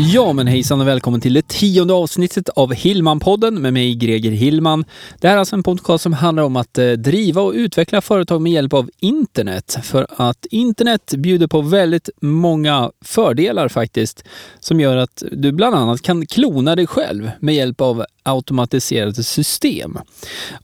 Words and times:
Ja, 0.00 0.32
men 0.32 0.46
hejsan 0.46 0.80
och 0.80 0.88
välkommen 0.88 1.20
till 1.20 1.34
det 1.34 1.48
tionde 1.48 1.94
avsnittet 1.94 2.48
av 2.48 2.72
Hillman-podden 2.72 3.58
med 3.58 3.72
mig 3.72 3.94
Greger 3.94 4.30
Hillman. 4.30 4.84
Det 5.20 5.28
här 5.28 5.34
är 5.34 5.38
alltså 5.38 5.56
en 5.56 5.62
podcast 5.62 6.02
som 6.02 6.12
handlar 6.12 6.42
om 6.42 6.56
att 6.56 6.78
eh, 6.78 6.90
driva 6.90 7.42
och 7.42 7.52
utveckla 7.52 8.00
företag 8.00 8.40
med 8.42 8.52
hjälp 8.52 8.72
av 8.72 8.90
internet. 9.00 9.78
För 9.82 10.06
att 10.16 10.46
internet 10.50 11.14
bjuder 11.16 11.46
på 11.46 11.60
väldigt 11.60 12.08
många 12.20 12.90
fördelar 13.04 13.68
faktiskt, 13.68 14.24
som 14.60 14.80
gör 14.80 14.96
att 14.96 15.22
du 15.32 15.52
bland 15.52 15.74
annat 15.74 16.02
kan 16.02 16.26
klona 16.26 16.76
dig 16.76 16.86
själv 16.86 17.30
med 17.40 17.54
hjälp 17.54 17.80
av 17.80 18.04
automatiserade 18.28 19.22
system. 19.22 19.98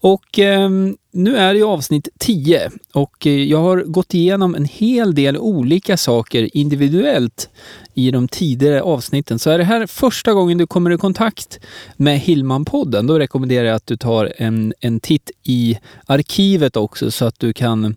Och 0.01 0.39
eh, 0.39 0.71
nu 1.13 1.37
är 1.37 1.53
det 1.53 1.59
ju 1.59 1.65
avsnitt 1.65 2.09
10 2.19 2.71
och 2.93 3.27
eh, 3.27 3.45
jag 3.45 3.59
har 3.59 3.83
gått 3.83 4.15
igenom 4.15 4.55
en 4.55 4.65
hel 4.65 5.15
del 5.15 5.39
olika 5.39 5.97
saker 5.97 6.57
individuellt 6.57 7.49
i 7.95 8.11
de 8.11 8.29
tidigare 8.29 8.83
avsnitten. 8.83 9.39
Så 9.39 9.51
är 9.51 9.59
det 9.59 9.65
här 9.65 9.87
första 9.87 10.33
gången 10.33 10.59
du 10.59 10.67
kommer 10.67 10.91
i 10.91 10.99
kontakt 10.99 11.61
med 11.97 12.21
Hillman-podden, 12.21 13.07
då 13.07 13.19
rekommenderar 13.19 13.65
jag 13.65 13.75
att 13.75 13.87
du 13.87 13.97
tar 13.97 14.33
en, 14.37 14.75
en 14.81 15.01
titt 15.01 15.31
i 15.43 15.79
arkivet 16.07 16.77
också 16.77 17.11
så 17.11 17.25
att 17.25 17.41
du 17.41 17.53
kan 17.53 17.97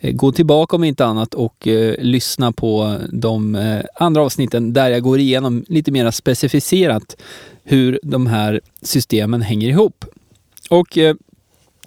eh, 0.00 0.12
gå 0.12 0.32
tillbaka 0.32 0.76
om 0.76 0.84
inte 0.84 1.06
annat 1.06 1.34
och 1.34 1.68
eh, 1.68 1.94
lyssna 1.98 2.52
på 2.52 2.96
de 3.12 3.54
eh, 3.54 3.80
andra 3.94 4.22
avsnitten 4.22 4.72
där 4.72 4.90
jag 4.90 5.02
går 5.02 5.18
igenom 5.18 5.64
lite 5.68 5.90
mer 5.90 6.10
specificerat 6.10 7.16
hur 7.68 8.00
de 8.02 8.26
här 8.26 8.60
systemen 8.82 9.42
hänger 9.42 9.68
ihop. 9.68 10.04
Och 10.70 10.98
eh, 10.98 11.14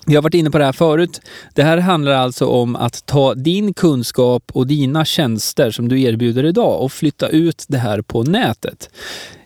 vi 0.06 0.16
har 0.16 0.22
varit 0.22 0.34
inne 0.34 0.52
på 0.52 0.58
det 0.58 0.66
här 0.66 0.72
förut. 0.72 1.22
Det 1.54 1.64
här 1.64 1.78
handlar 1.78 2.12
alltså 2.12 2.46
om 2.46 2.76
att 2.76 3.06
ta 3.06 3.34
din 3.34 3.74
kunskap 3.74 4.52
och 4.54 4.68
dina 4.68 5.06
tjänster 5.06 5.72
som 5.72 5.90
du 5.90 6.02
erbjuder 6.02 6.46
idag 6.46 6.82
och 6.82 6.92
flytta 6.92 7.28
ut 7.28 7.66
det 7.68 7.78
här 7.78 8.02
på 8.02 8.24
nätet. 8.24 8.90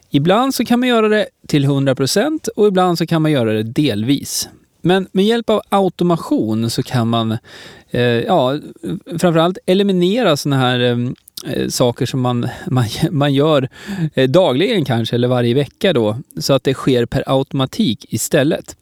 Ibland 0.10 0.56
så 0.56 0.66
kan 0.66 0.80
man 0.80 0.90
göra 0.90 1.10
det 1.10 1.28
till 1.48 1.66
100% 1.66 2.48
och 2.56 2.68
ibland 2.68 2.98
så 2.98 3.06
kan 3.06 3.22
man 3.22 3.32
göra 3.32 3.54
det 3.54 3.64
delvis. 3.64 4.50
Men 4.82 5.08
med 5.12 5.26
hjälp 5.26 5.50
av 5.50 5.62
automation 5.70 6.70
så 6.70 6.84
kan 6.84 7.08
man 7.08 7.38
eh, 7.92 8.02
ja, 8.02 8.60
framförallt 9.20 9.58
eliminera 9.66 10.38
sådana 10.38 10.62
här 10.62 10.80
eh, 10.80 10.98
Eh, 11.46 11.68
saker 11.68 12.06
som 12.06 12.22
man, 12.22 12.50
man, 12.68 12.86
man 13.12 13.34
gör 13.34 13.70
eh, 14.14 14.30
dagligen 14.30 14.86
kanske 14.86 15.16
eller 15.16 15.28
varje 15.28 15.54
vecka 15.54 15.94
då 15.94 16.18
så 16.40 16.54
att 16.54 16.64
det 16.64 16.74
sker 16.74 17.06
per 17.06 17.24
automatik 17.26 18.06
istället. 18.10 18.76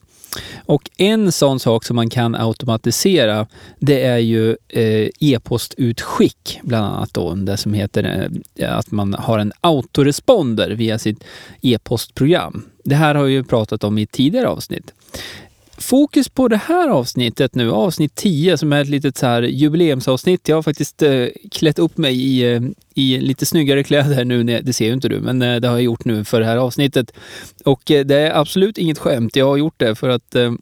Och 0.66 0.90
en 0.96 1.32
sån 1.32 1.60
sak 1.60 1.84
som 1.84 1.96
man 1.96 2.10
kan 2.10 2.34
automatisera 2.34 3.46
det 3.78 4.02
är 4.02 4.18
ju 4.18 4.56
eh, 4.68 5.08
e-postutskick 5.20 6.60
bland 6.62 6.86
annat 6.86 7.14
då. 7.14 7.34
Det 7.34 7.56
som 7.56 7.74
heter 7.74 8.30
att 8.62 8.90
man 8.90 9.14
har 9.14 9.38
en 9.38 9.52
autoresponder 9.60 10.70
via 10.70 10.98
sitt 10.98 11.24
e-postprogram. 11.62 12.64
Det 12.84 12.94
här 12.94 13.14
har 13.14 13.24
vi 13.24 13.32
ju 13.32 13.44
pratat 13.44 13.84
om 13.84 13.98
i 13.98 14.06
tidigare 14.06 14.48
avsnitt. 14.48 14.92
Fokus 15.78 16.28
på 16.28 16.48
det 16.48 16.56
här 16.56 16.88
avsnittet 16.88 17.54
nu, 17.54 17.70
avsnitt 17.70 18.14
10 18.14 18.58
som 18.58 18.72
är 18.72 18.82
ett 18.82 18.88
litet 18.88 19.16
så 19.16 19.26
här 19.26 19.42
jubileumsavsnitt. 19.42 20.48
Jag 20.48 20.56
har 20.56 20.62
faktiskt 20.62 21.02
eh, 21.02 21.26
klätt 21.50 21.78
upp 21.78 21.98
mig 21.98 22.22
i, 22.22 22.54
eh, 22.54 22.62
i 22.94 23.18
lite 23.20 23.46
snyggare 23.46 23.84
kläder 23.84 24.24
nu, 24.24 24.44
det 24.44 24.72
ser 24.72 24.86
ju 24.86 24.92
inte 24.92 25.08
du, 25.08 25.20
men 25.20 25.42
eh, 25.42 25.56
det 25.56 25.68
har 25.68 25.74
jag 25.74 25.82
gjort 25.82 26.04
nu 26.04 26.24
för 26.24 26.40
det 26.40 26.46
här 26.46 26.56
avsnittet. 26.56 27.12
Och 27.64 27.90
eh, 27.90 28.04
det 28.04 28.16
är 28.16 28.40
absolut 28.40 28.78
inget 28.78 28.98
skämt, 28.98 29.36
jag 29.36 29.46
har 29.46 29.56
gjort 29.56 29.78
det 29.78 29.94
för 29.94 30.08
att 30.08 30.34
Eh, 30.34 30.52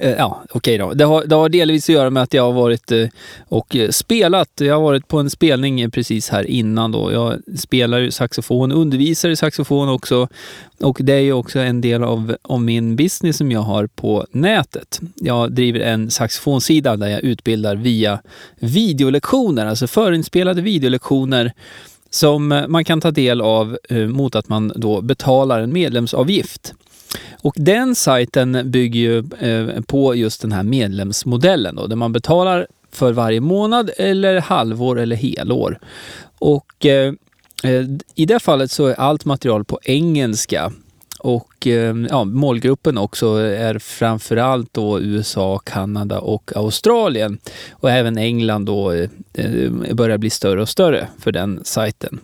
Eh, 0.00 0.10
ja, 0.10 0.42
okej 0.44 0.58
okay 0.58 0.78
då. 0.78 0.94
Det 0.94 1.04
har, 1.04 1.24
det 1.24 1.34
har 1.34 1.48
delvis 1.48 1.84
att 1.84 1.94
göra 1.94 2.10
med 2.10 2.22
att 2.22 2.34
jag 2.34 2.42
har 2.42 2.52
varit 2.52 2.92
eh, 2.92 3.08
och 3.48 3.76
eh, 3.76 3.90
spelat. 3.90 4.50
Jag 4.60 4.74
har 4.74 4.82
varit 4.82 5.08
på 5.08 5.18
en 5.18 5.30
spelning 5.30 5.90
precis 5.90 6.28
här 6.28 6.50
innan 6.50 6.92
då. 6.92 7.12
Jag 7.12 7.58
spelar 7.58 7.98
ju 7.98 8.10
saxofon, 8.10 8.72
undervisar 8.72 9.28
i 9.28 9.36
saxofon 9.36 9.88
också. 9.88 10.28
Och 10.80 10.98
det 11.00 11.12
är 11.12 11.20
ju 11.20 11.32
också 11.32 11.58
en 11.58 11.80
del 11.80 12.02
av, 12.02 12.36
av 12.42 12.62
min 12.62 12.96
business 12.96 13.36
som 13.36 13.52
jag 13.52 13.60
har 13.60 13.86
på 13.86 14.26
nätet. 14.30 15.00
Jag 15.14 15.52
driver 15.52 15.80
en 15.80 16.10
saxofonsida 16.10 16.96
där 16.96 17.08
jag 17.08 17.20
utbildar 17.20 17.76
via 17.76 18.20
videolektioner, 18.58 19.66
alltså 19.66 19.86
förinspelade 19.86 20.62
videolektioner 20.62 21.52
som 22.10 22.64
man 22.68 22.84
kan 22.84 23.00
ta 23.00 23.10
del 23.10 23.40
av 23.40 23.78
mot 24.08 24.34
att 24.34 24.48
man 24.48 24.72
då 24.76 25.00
betalar 25.00 25.60
en 25.60 25.72
medlemsavgift. 25.72 26.74
Och 27.42 27.54
den 27.56 27.94
sajten 27.94 28.70
bygger 28.70 29.00
ju 29.00 29.18
eh, 29.18 29.80
på 29.80 30.14
just 30.14 30.42
den 30.42 30.52
här 30.52 30.62
medlemsmodellen 30.62 31.76
då, 31.76 31.86
där 31.86 31.96
man 31.96 32.12
betalar 32.12 32.66
för 32.92 33.12
varje 33.12 33.40
månad 33.40 33.90
eller 33.96 34.40
halvår 34.40 34.98
eller 34.98 35.16
helår. 35.16 35.78
Och 36.38 36.86
eh, 36.86 37.14
eh 37.64 37.84
i 38.14 38.26
det 38.26 38.40
fallet 38.40 38.70
så 38.70 38.86
är 38.86 38.94
allt 38.94 39.24
material 39.24 39.64
på 39.64 39.80
engelska. 39.82 40.72
Och 41.18 41.66
eh, 41.66 41.96
ja, 42.10 42.24
målgruppen 42.24 42.98
också 42.98 43.26
är 43.36 43.78
framförallt 43.78 44.74
då 44.74 45.00
USA, 45.00 45.58
Kanada 45.58 46.20
och 46.20 46.52
Australien. 46.56 47.38
Och 47.72 47.90
även 47.90 48.18
England 48.18 48.64
då 48.64 48.92
eh, 48.92 49.70
börjar 49.92 50.18
bli 50.18 50.30
större 50.30 50.62
och 50.62 50.68
större 50.68 51.08
för 51.18 51.32
den 51.32 51.60
sajten. 51.64 52.20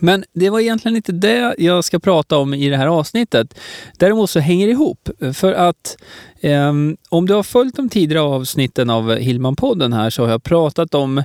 Men 0.00 0.24
det 0.32 0.50
var 0.50 0.60
egentligen 0.60 0.96
inte 0.96 1.12
det 1.12 1.54
jag 1.58 1.84
ska 1.84 1.98
prata 1.98 2.38
om 2.38 2.54
i 2.54 2.68
det 2.68 2.76
här 2.76 2.86
avsnittet. 2.86 3.54
Däremot 3.98 4.30
så 4.30 4.40
hänger 4.40 4.66
det 4.66 4.72
ihop. 4.72 5.08
För 5.34 5.52
att 5.52 5.96
eh, 6.40 6.72
om 7.08 7.26
du 7.26 7.34
har 7.34 7.42
följt 7.42 7.76
de 7.76 7.88
tidigare 7.88 8.22
avsnitten 8.22 8.90
av 8.90 9.16
Hillman-podden 9.16 9.94
här 9.94 10.10
så 10.10 10.22
har 10.22 10.30
jag 10.30 10.42
pratat 10.42 10.94
om 10.94 11.18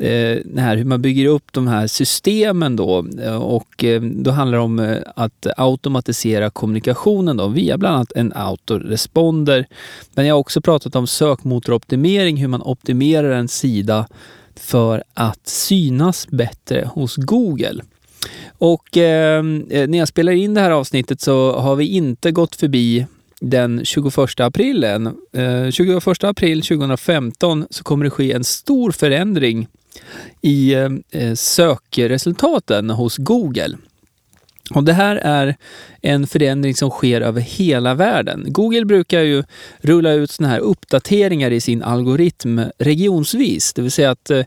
eh, 0.00 0.38
här, 0.56 0.76
hur 0.76 0.84
man 0.84 1.02
bygger 1.02 1.26
upp 1.26 1.52
de 1.52 1.68
här 1.68 1.86
systemen 1.86 2.76
då. 2.76 3.06
Eh, 3.22 3.36
och 3.36 3.84
eh, 3.84 4.02
då 4.02 4.30
handlar 4.30 4.58
det 4.58 4.64
om 4.64 4.78
eh, 4.78 4.98
att 5.16 5.46
automatisera 5.56 6.50
kommunikationen 6.50 7.36
då 7.36 7.48
via 7.48 7.78
bland 7.78 7.94
annat 7.94 8.12
en 8.12 8.32
autoresponder. 8.32 9.66
Men 10.14 10.26
jag 10.26 10.34
har 10.34 10.40
också 10.40 10.60
pratat 10.60 10.96
om 10.96 11.06
sökmotoroptimering, 11.06 12.36
hur 12.36 12.48
man 12.48 12.62
optimerar 12.62 13.30
en 13.30 13.48
sida 13.48 14.06
för 14.56 15.02
att 15.14 15.48
synas 15.48 16.28
bättre 16.28 16.90
hos 16.94 17.16
Google. 17.16 17.82
Och 18.58 18.96
ehm, 18.96 19.66
eh, 19.70 19.88
när 19.88 19.98
jag 19.98 20.08
spelar 20.08 20.32
in 20.32 20.54
det 20.54 20.60
här 20.60 20.70
avsnittet 20.70 21.20
så 21.20 21.52
har 21.52 21.76
vi 21.76 21.86
inte 21.86 22.30
gått 22.30 22.56
förbi 22.56 23.06
den 23.40 23.84
21 23.84 24.18
eh, 24.18 24.46
april 24.46 24.84
än. 24.84 25.06
Eh, 25.32 25.70
21 25.70 26.24
april 26.24 26.62
2015 26.62 27.66
så 27.70 27.84
kommer 27.84 28.04
det 28.04 28.10
ske 28.10 28.32
en 28.32 28.44
stor 28.44 28.90
förändring 28.90 29.68
i 30.40 30.74
ehm, 30.74 31.02
eh, 31.10 31.34
sökresultaten 31.34 32.90
hos 32.90 33.16
Google. 33.16 33.76
Och 34.74 34.84
det 34.84 34.92
här 34.92 35.16
är 35.16 35.56
en 36.02 36.26
förändring 36.26 36.74
som 36.74 36.90
sker 36.90 37.20
över 37.20 37.40
hela 37.40 37.94
världen. 37.94 38.44
Google 38.48 38.84
brukar 38.84 39.20
ju 39.20 39.44
rulla 39.80 40.12
ut 40.12 40.30
såna 40.30 40.48
här 40.48 40.58
uppdateringar 40.58 41.50
i 41.50 41.60
sin 41.60 41.82
algoritm 41.82 42.60
regionsvis. 42.78 43.72
Det 43.72 43.82
vill 43.82 43.90
säga 43.90 44.10
att 44.10 44.30
eh, 44.30 44.44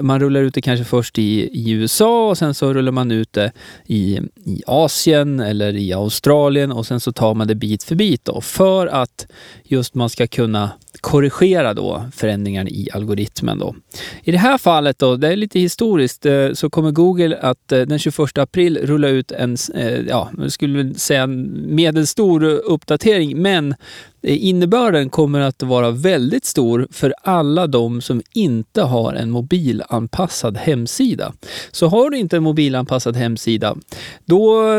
man 0.00 0.20
rullar 0.20 0.40
ut 0.40 0.54
det 0.54 0.60
kanske 0.60 0.84
först 0.84 1.18
i, 1.18 1.50
i, 1.52 1.70
USA 1.70 2.28
och 2.28 2.38
sen 2.38 2.54
så 2.54 2.74
rullar 2.74 2.92
man 2.92 3.10
ut 3.10 3.32
det 3.32 3.52
i, 3.86 4.20
i 4.44 4.62
Asien 4.66 5.40
eller 5.40 5.76
i 5.76 5.92
Australien 5.92 6.72
och 6.72 6.86
sen 6.86 7.00
så 7.00 7.12
tar 7.12 7.34
man 7.34 7.48
det 7.48 7.54
bit 7.54 7.82
för 7.84 7.94
bit 7.94 8.24
då, 8.24 8.40
för 8.40 8.86
att 8.86 9.26
just 9.64 9.94
man 9.94 10.10
ska 10.10 10.26
kunna 10.26 10.70
korrigera 11.00 11.74
då 11.74 12.04
förändringar 12.12 12.68
i 12.68 12.88
algoritmen. 12.92 13.58
Då. 13.58 13.74
I 14.22 14.32
det 14.32 14.38
här 14.38 14.58
fallet, 14.58 14.98
då, 14.98 15.16
det 15.16 15.28
är 15.28 15.36
lite 15.36 15.60
historiskt, 15.60 16.26
eh, 16.26 16.52
så 16.52 16.70
kommer 16.70 16.90
Google 16.90 17.38
att 17.38 17.72
eh, 17.72 17.80
den 17.80 17.98
21 17.98 18.38
april 18.38 18.78
rulla 18.82 19.08
ut 19.08 19.25
en, 19.32 19.56
eh, 19.74 20.00
ja, 20.00 20.30
skulle 20.48 20.94
säga 20.94 21.26
medelstor 21.26 22.44
uppdatering, 22.44 23.42
men 23.42 23.74
eh, 24.22 24.46
innebörden 24.46 25.10
kommer 25.10 25.40
att 25.40 25.62
vara 25.62 25.90
väldigt 25.90 26.44
stor 26.44 26.88
för 26.90 27.14
alla 27.22 27.66
de 27.66 28.00
som 28.00 28.22
inte 28.32 28.82
har 28.82 29.12
en 29.12 29.30
mobilanpassad 29.30 30.56
hemsida. 30.56 31.32
Så 31.70 31.88
har 31.88 32.10
du 32.10 32.18
inte 32.18 32.36
en 32.36 32.42
mobilanpassad 32.42 33.16
hemsida, 33.16 33.76
då 34.24 34.72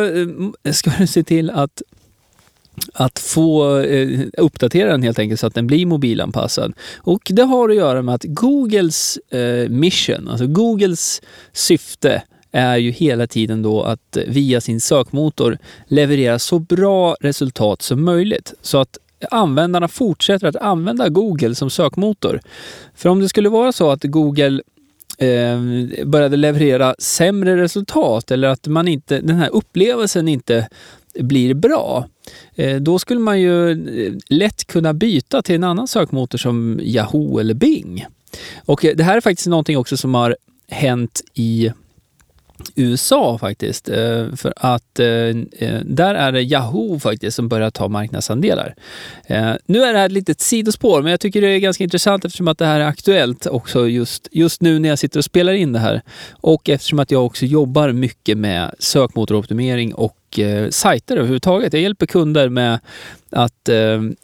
eh, 0.63 0.71
ska 0.71 0.91
du 0.97 1.07
se 1.07 1.23
till 1.23 1.50
att 1.50 1.81
att 2.93 3.19
få 3.19 3.79
eh, 3.79 4.19
uppdatera 4.38 4.91
den 4.91 5.03
helt 5.03 5.19
enkelt 5.19 5.39
så 5.39 5.47
att 5.47 5.55
den 5.55 5.67
blir 5.67 5.85
mobilanpassad. 5.85 6.73
Och 6.97 7.31
det 7.33 7.43
har 7.43 7.69
att 7.69 7.75
göra 7.75 8.01
med 8.01 8.15
att 8.15 8.23
Googles 8.23 9.17
eh, 9.17 9.69
mission, 9.69 10.27
alltså 10.27 10.47
Googles 10.47 11.21
syfte 11.53 12.23
är 12.51 12.77
ju 12.77 12.91
hela 12.91 13.27
tiden 13.27 13.61
då 13.61 13.83
att 13.83 14.17
via 14.27 14.61
sin 14.61 14.81
sökmotor 14.81 15.57
leverera 15.88 16.39
så 16.39 16.59
bra 16.59 17.15
resultat 17.19 17.81
som 17.81 18.03
möjligt. 18.03 18.53
Så 18.61 18.77
att 18.77 18.97
användarna 19.31 19.88
fortsätter 19.88 20.47
att 20.47 20.55
använda 20.55 21.09
Google 21.09 21.55
som 21.55 21.69
sökmotor. 21.69 22.39
För 22.95 23.09
om 23.09 23.19
det 23.19 23.29
skulle 23.29 23.49
vara 23.49 23.71
så 23.71 23.91
att 23.91 24.03
Google 24.03 24.61
eh, 25.17 25.61
började 26.05 26.38
leverera 26.38 26.95
sämre 26.99 27.61
resultat 27.61 28.31
eller 28.31 28.47
att 28.47 28.67
man 28.67 28.88
inte, 28.88 29.21
den 29.21 29.35
här 29.35 29.50
upplevelsen 29.50 30.27
inte 30.27 30.67
blir 31.19 31.53
bra, 31.53 32.07
eh, 32.55 32.75
då 32.75 33.00
skulle 33.00 33.19
man 33.19 33.41
ju 33.41 33.71
eh, 33.71 34.13
lätt 34.27 34.67
kunna 34.67 34.93
byta 34.93 35.41
till 35.41 35.55
en 35.55 35.63
annan 35.63 35.88
sökmotor 35.88 36.38
som 36.38 36.79
Yahoo 36.83 37.39
eller 37.39 37.53
Bing. 37.53 38.05
Och 38.65 38.85
eh, 38.85 38.95
det 38.95 39.03
här 39.03 39.17
är 39.17 39.21
faktiskt 39.21 39.47
någonting 39.47 39.77
också 39.77 39.97
som 39.97 40.13
har 40.13 40.38
hänt 40.69 41.21
i 41.33 41.71
USA 42.77 43.38
faktiskt. 43.38 43.89
Eh, 43.89 44.35
för 44.35 44.53
att 44.56 45.00
eh, 45.00 45.07
eh, 45.07 45.81
där 45.85 46.15
är 46.15 46.31
det 46.31 46.41
Yahoo 46.41 47.00
faktiskt 47.00 47.35
som 47.35 47.47
börjar 47.47 47.69
ta 47.69 47.88
marknadsandelar. 47.88 48.75
Nu 49.65 49.83
är 49.83 49.94
det 49.94 50.00
här 50.00 50.06
ett 50.06 50.12
litet 50.12 50.41
sidospår, 50.41 51.01
men 51.01 51.12
jag 51.12 51.19
tycker 51.19 51.41
det 51.41 51.47
är 51.47 51.59
ganska 51.59 51.83
intressant 51.83 52.25
eftersom 52.25 52.47
att 52.47 52.57
det 52.57 52.65
här 52.65 52.79
är 52.79 52.85
aktuellt 52.85 53.45
också 53.45 53.88
just, 53.88 54.27
just 54.31 54.62
nu 54.62 54.79
när 54.79 54.89
jag 54.89 55.00
sitter 55.00 55.19
och 55.19 55.25
spelar 55.25 55.53
in 55.53 55.74
det 55.74 55.79
här. 55.79 56.01
Och 56.31 56.69
eftersom 56.69 57.00
att 57.00 57.12
jag 57.12 57.25
också 57.25 57.45
jobbar 57.45 57.91
mycket 57.91 58.38
med 58.38 58.75
sökmotoroptimering 58.79 59.94
och 59.94 60.26
och 60.27 60.39
eh, 60.39 60.69
sajter 60.69 61.18
överhuvudtaget. 61.18 61.74
Jag 61.74 61.81
hjälper 61.81 62.06
kunder 62.06 62.50
med 62.50 62.79
att 63.29 63.69
eh, 63.69 63.77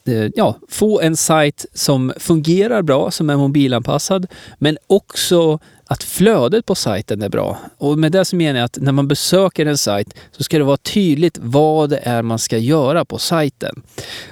eh, 0.06 0.30
ja, 0.36 0.56
få 0.70 1.02
en 1.02 1.18
sajt 1.18 1.66
som 1.74 2.14
fungerar 2.18 2.82
bra, 2.82 3.12
som 3.12 3.30
är 3.30 3.38
mobilanpassad, 3.38 4.28
men 4.58 4.78
också 4.88 5.60
att 5.86 6.04
flödet 6.04 6.66
på 6.66 6.76
sajten 6.76 7.22
är 7.22 7.30
bra. 7.30 7.58
Och 7.78 7.98
med 7.98 8.12
det 8.12 8.26
så 8.26 8.36
menar 8.36 8.60
jag 8.60 8.66
att 8.66 8.78
när 8.82 8.92
man 8.92 9.08
besöker 9.08 9.66
en 9.66 9.78
sajt 9.78 10.14
så 10.32 10.44
ska 10.44 10.58
det 10.58 10.64
vara 10.64 10.78
tydligt 10.78 11.38
vad 11.42 11.90
det 11.90 12.00
är 12.04 12.22
man 12.22 12.40
ska 12.40 12.58
göra 12.58 13.06
på 13.06 13.18
sajten. 13.18 13.82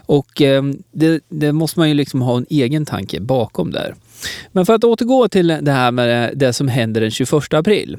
Och 0.06 0.42
eh, 0.42 0.64
det, 0.92 1.24
det, 1.30 1.52
måste 1.52 1.80
man 1.80 1.90
ju 1.90 1.96
liksom 1.96 2.22
ha 2.22 2.38
en 2.38 2.46
egen 2.50 2.86
tanke 2.86 3.20
bakom 3.20 3.72
där. 3.72 3.96
Men 4.52 4.66
för 4.66 4.74
att 4.74 4.84
återgå 4.84 5.28
till 5.28 5.48
det 5.48 5.72
här 5.72 5.92
med 5.92 6.38
det 6.38 6.54
som 6.54 6.68
händer 6.68 7.02
den 7.02 7.12
21 7.12 7.54
april. 7.54 7.98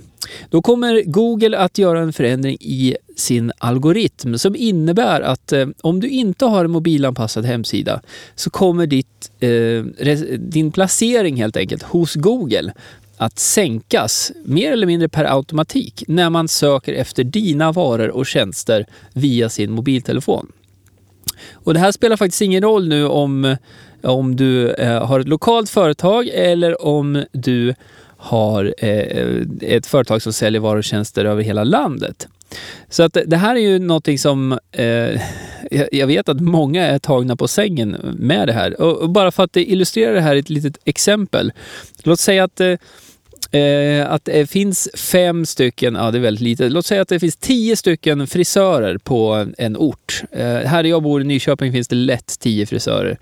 Då 0.51 0.63
kommer 0.63 1.03
Google 1.03 1.59
att 1.59 1.79
göra 1.79 2.01
en 2.01 2.13
förändring 2.13 2.57
i 2.61 2.97
sin 3.17 3.53
algoritm 3.59 4.39
som 4.39 4.57
innebär 4.57 5.21
att 5.21 5.53
eh, 5.53 5.67
om 5.81 6.01
du 6.01 6.09
inte 6.09 6.45
har 6.45 6.65
en 6.65 6.71
mobilanpassad 6.71 7.45
hemsida 7.45 8.01
så 8.35 8.51
kommer 8.51 8.87
ditt, 8.87 9.31
eh, 9.41 10.09
din 10.39 10.73
placering 10.73 11.37
helt 11.37 11.57
enkelt 11.57 11.83
hos 11.83 12.15
Google 12.15 12.73
att 13.17 13.39
sänkas 13.39 14.33
mer 14.45 14.73
eller 14.73 14.87
mindre 14.87 15.09
per 15.09 15.25
automatik 15.25 16.05
när 16.09 16.31
man 16.31 16.49
söker 16.49 16.93
efter 16.93 17.25
dina 17.25 17.73
varor 17.73 18.09
och 18.09 18.27
tjänster 18.27 18.87
via 19.13 19.49
sin 19.49 19.73
mobiltelefon. 19.73 20.53
Och 21.53 21.75
det 21.75 21.81
här 21.81 21.93
spelar 21.93 22.17
faktiskt 22.17 22.43
ingen 22.43 22.63
roll 22.63 22.89
nu 22.89 23.07
om, 23.07 23.57
om 24.03 24.37
du 24.37 24.71
eh, 24.71 25.07
har 25.07 25.21
ett 25.21 25.29
lokalt 25.29 25.71
företag 25.71 26.29
eller 26.33 26.85
om 26.87 27.25
du 27.33 27.75
har 28.17 28.75
eh, 28.79 29.43
ett 29.61 29.87
företag 29.87 30.23
som 30.23 30.33
säljer 30.33 30.61
varor 30.61 30.79
och 30.79 30.85
tjänster 30.85 31.25
över 31.25 31.43
hela 31.43 31.65
landet. 31.65 32.29
Så 32.89 33.03
att 33.03 33.17
det 33.27 33.37
här 33.37 33.57
är 33.57 33.61
ju 33.61 33.79
någonting 33.79 34.19
som 34.19 34.59
eh, 34.73 35.21
jag 35.93 36.07
vet 36.07 36.29
att 36.29 36.41
många 36.41 36.87
är 36.87 36.99
tagna 36.99 37.37
på 37.37 37.49
sängen 37.49 37.97
med 38.19 38.49
det 38.49 38.53
här. 38.53 38.81
Och, 38.81 38.97
och 38.97 39.11
bara 39.11 39.31
för 39.31 39.43
att 39.43 39.57
illustrera 39.57 40.13
det 40.13 40.21
här 40.21 40.35
i 40.35 40.39
ett 40.39 40.51
litet 40.51 40.79
exempel. 40.85 41.53
Låt 42.03 42.21
säga 42.21 42.45
att 42.45 42.61
eh, 42.61 42.77
eh 43.61 44.11
att 44.13 44.25
det 44.25 44.51
finns 44.51 44.89
fem 44.95 45.47
stycken, 45.47 45.95
ja 45.95 46.11
det 46.11 46.19
är 46.19 46.23
väldigt 46.23 46.43
lite. 46.43 46.69
låt 46.69 46.87
säga 46.87 47.03
att 47.03 47.09
det 47.09 47.21
finns 47.21 47.37
tio 47.37 47.77
stycken 47.77 48.27
frisörer 48.27 48.99
på 48.99 49.47
en 49.59 49.77
ort. 49.77 50.23
Eh, 50.33 50.47
här 50.47 50.85
jag 50.85 51.03
bor 51.03 51.21
i 51.21 51.25
Nyköping 51.25 51.73
finns 51.73 51.89
det 51.89 51.97
lätt 51.97 52.39
tio 52.41 52.67
frisörer. 52.67 53.19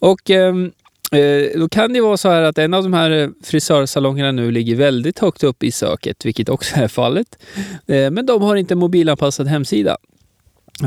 Och 0.00 0.30
ehm, 0.30 0.72
eh, 1.12 1.60
då 1.60 1.68
kan 1.68 1.92
det 1.92 2.00
vara 2.00 2.16
så 2.16 2.28
här 2.28 2.42
att 2.42 2.58
en 2.58 2.74
av 2.74 2.82
de 2.82 2.92
här 2.92 3.10
eh, 3.10 3.28
frisörsalongerna 3.44 4.32
nu 4.32 4.50
ligger 4.50 4.76
väldigt 4.76 5.18
högt 5.18 5.44
upp 5.44 5.62
i 5.62 5.72
söket, 5.72 6.26
vilket 6.26 6.48
också 6.48 6.76
är 6.76 6.88
fallet. 6.88 7.38
Eh, 7.86 8.10
men 8.10 8.26
de 8.26 8.42
har 8.42 8.56
inte 8.56 8.74
mobilanpassad 8.74 9.46
hemsida. 9.46 9.96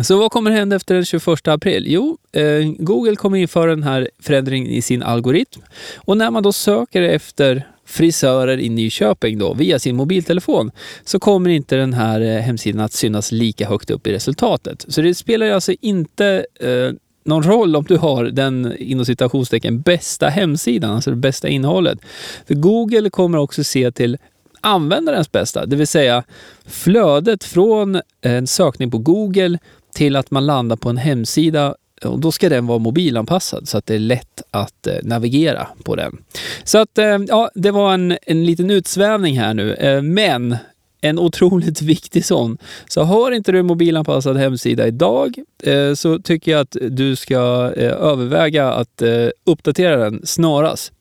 Så 0.04 0.18
vad 0.18 0.31
kommer 0.31 0.51
hända 0.51 0.75
efter 0.75 0.95
den 0.95 1.06
21 1.06 1.48
april? 1.48 1.86
Jo, 1.88 2.18
eh, 2.31 2.71
Google 2.77 3.15
kommer 3.15 3.38
införa 3.38 3.69
den 3.69 3.83
här 3.83 4.10
förändringen 4.19 4.71
i 4.71 4.81
sin 4.81 5.04
algoritm. 5.04 5.62
Och 5.95 6.18
när 6.18 6.31
man 6.31 6.44
då 6.44 6.54
söker 6.54 7.01
efter 7.01 7.68
frisörer 7.86 8.59
i 8.59 8.69
Nyköping 8.69 9.38
då, 9.38 9.54
via 9.54 9.80
sin 9.80 9.95
mobiltelefon 9.95 10.71
så 11.04 11.19
kommer 11.19 11.50
inte 11.50 11.75
den 11.75 11.94
här 11.94 12.21
eh, 12.21 12.42
hemsidan 12.42 12.81
att 12.81 12.94
synas 12.94 13.31
lika 13.31 13.69
högt 13.69 13.92
upp 13.92 14.07
i 14.07 14.13
resultatet. 14.13 14.86
Så 14.88 15.01
det 15.01 15.16
spelar 15.16 15.50
alltså 15.50 15.74
inte 15.81 16.45
eh, 16.59 16.92
någon 17.25 17.43
roll 17.43 17.75
om 17.75 17.83
du 17.83 17.97
har 17.97 18.23
den 18.23 18.73
inom 18.77 19.05
citationstecken 19.05 19.81
bästa 19.81 20.27
hemsidan, 20.27 20.91
alltså 20.91 21.09
det 21.09 21.15
bästa 21.15 21.47
innehållet. 21.47 21.99
För 22.47 22.53
Google 22.53 23.09
kommer 23.09 23.37
också 23.37 23.63
se 23.63 23.91
till 23.91 24.17
användarens 24.61 25.31
bästa, 25.31 25.65
det 25.65 25.75
vill 25.75 25.87
säga 25.87 26.23
flödet 26.65 27.43
från 27.43 28.01
en 28.21 28.47
sökning 28.47 28.91
på 28.91 28.97
Google 28.97 29.59
till 29.93 30.15
att 30.15 30.31
man 30.31 30.45
landar 30.45 30.75
på 30.75 30.89
en 30.89 30.97
hemsida 30.97 31.75
och 32.05 32.19
då 32.19 32.31
ska 32.31 32.49
den 32.49 32.67
vara 32.67 32.79
mobilanpassad 32.79 33.67
så 33.67 33.77
att 33.77 33.85
det 33.85 33.95
är 33.95 33.99
lätt 33.99 34.41
att 34.51 34.87
eh, 34.87 34.93
navigera 35.03 35.67
på 35.83 35.95
den. 35.95 36.17
Så 36.63 36.77
att, 36.77 36.97
eh, 36.97 37.17
ja, 37.27 37.51
det 37.55 37.71
var 37.71 37.93
en, 37.93 38.17
en 38.21 38.45
liten 38.45 38.71
utsvävning 38.71 39.39
här 39.39 39.53
nu. 39.53 39.73
Eh, 39.73 40.01
men 40.01 40.57
en 41.03 41.19
otroligt 41.19 41.81
viktig 41.91 42.25
sån. 42.25 42.57
Så 42.88 43.03
har 43.03 43.31
inte 43.31 43.51
du 43.51 43.59
en 43.59 43.65
mobilanpassad 43.65 44.38
hemsida 44.38 44.88
idag 44.88 45.38
eh, 45.63 45.94
så 45.94 46.19
tycker 46.19 46.51
jag 46.51 46.61
att 46.61 46.77
du 46.81 47.15
ska 47.15 47.73
eh, 47.77 47.91
överväga 47.91 48.71
att 48.71 49.01
eh, 49.01 49.27
uppdatera 49.44 49.97
den 49.97 50.21
snarast. 50.23 50.91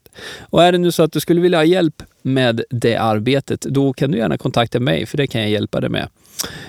Och 0.41 0.63
är 0.63 0.73
det 0.73 0.79
nu 0.79 0.93
så 0.93 1.03
att 1.03 1.13
du 1.13 1.21
skulle 1.21 1.41
vilja 1.41 1.59
ha 1.59 1.65
hjälp 1.65 2.03
med 2.23 2.63
det 2.71 2.97
arbetet, 2.97 3.61
då 3.61 3.93
kan 3.93 4.11
du 4.11 4.19
gärna 4.19 4.39
kontakta 4.39 4.81
mig 4.81 5.07
för 5.07 5.17
det 5.17 5.27
kan 5.27 5.41
jag 5.41 5.51
hjälpa 5.51 5.81
dig 5.81 5.91
med. 5.91 6.09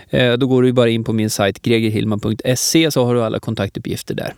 Eh, 0.10 0.34
då 0.34 0.48
går 0.48 0.64
du 0.64 0.72
bara 0.72 0.90
in 0.90 1.04
på 1.04 1.14
min 1.14 1.30
sajt 1.30 1.62
gregerhillman.se 1.62 2.92
så 2.92 3.06
har 3.06 3.16
du 3.16 3.24
alla 3.24 3.40
kontaktuppgifter 3.40 4.16
där. 4.16 4.34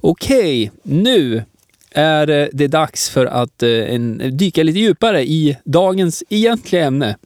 Okej, 0.00 0.70
nu 0.82 1.42
är 1.90 2.50
det 2.52 2.68
dags 2.68 3.10
för 3.10 3.26
att 3.26 3.62
eh, 3.62 3.70
en, 3.70 4.22
dyka 4.32 4.62
lite 4.62 4.78
djupare 4.78 5.22
i 5.22 5.56
dagens 5.64 6.24
egentliga 6.28 6.84
ämne. 6.84 7.16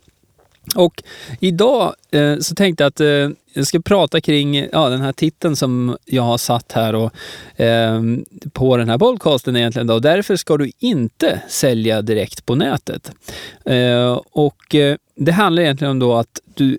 Och 0.75 1.03
idag 1.41 1.95
eh, 2.11 2.39
så 2.39 2.55
tänkte 2.55 2.85
jag 2.85 2.89
att 2.89 3.01
eh, 3.01 3.37
jag 3.53 3.67
ska 3.67 3.81
prata 3.81 4.21
kring 4.21 4.57
ja, 4.73 4.89
den 4.89 5.01
här 5.01 5.13
titeln 5.13 5.57
som 5.57 5.97
jag 6.05 6.23
har 6.23 6.39
satt 6.39 6.73
här 6.73 6.95
och, 6.95 7.13
eh, 7.61 8.03
på 8.53 8.77
den 8.77 8.89
här 8.89 8.99
podcasten 8.99 9.57
egentligen. 9.57 9.87
Då. 9.87 9.99
Därför 9.99 10.37
ska 10.37 10.57
du 10.57 10.71
inte 10.79 11.43
sälja 11.49 12.03
direkt 12.03 12.47
på 12.47 12.55
nätet. 12.55 13.13
Eh, 13.65 14.21
och 14.31 14.75
eh, 14.75 14.97
det 15.15 15.33
handlar 15.33 15.63
egentligen 15.63 15.91
om 15.91 15.99
då 15.99 16.15
att 16.15 16.41
du 16.55 16.79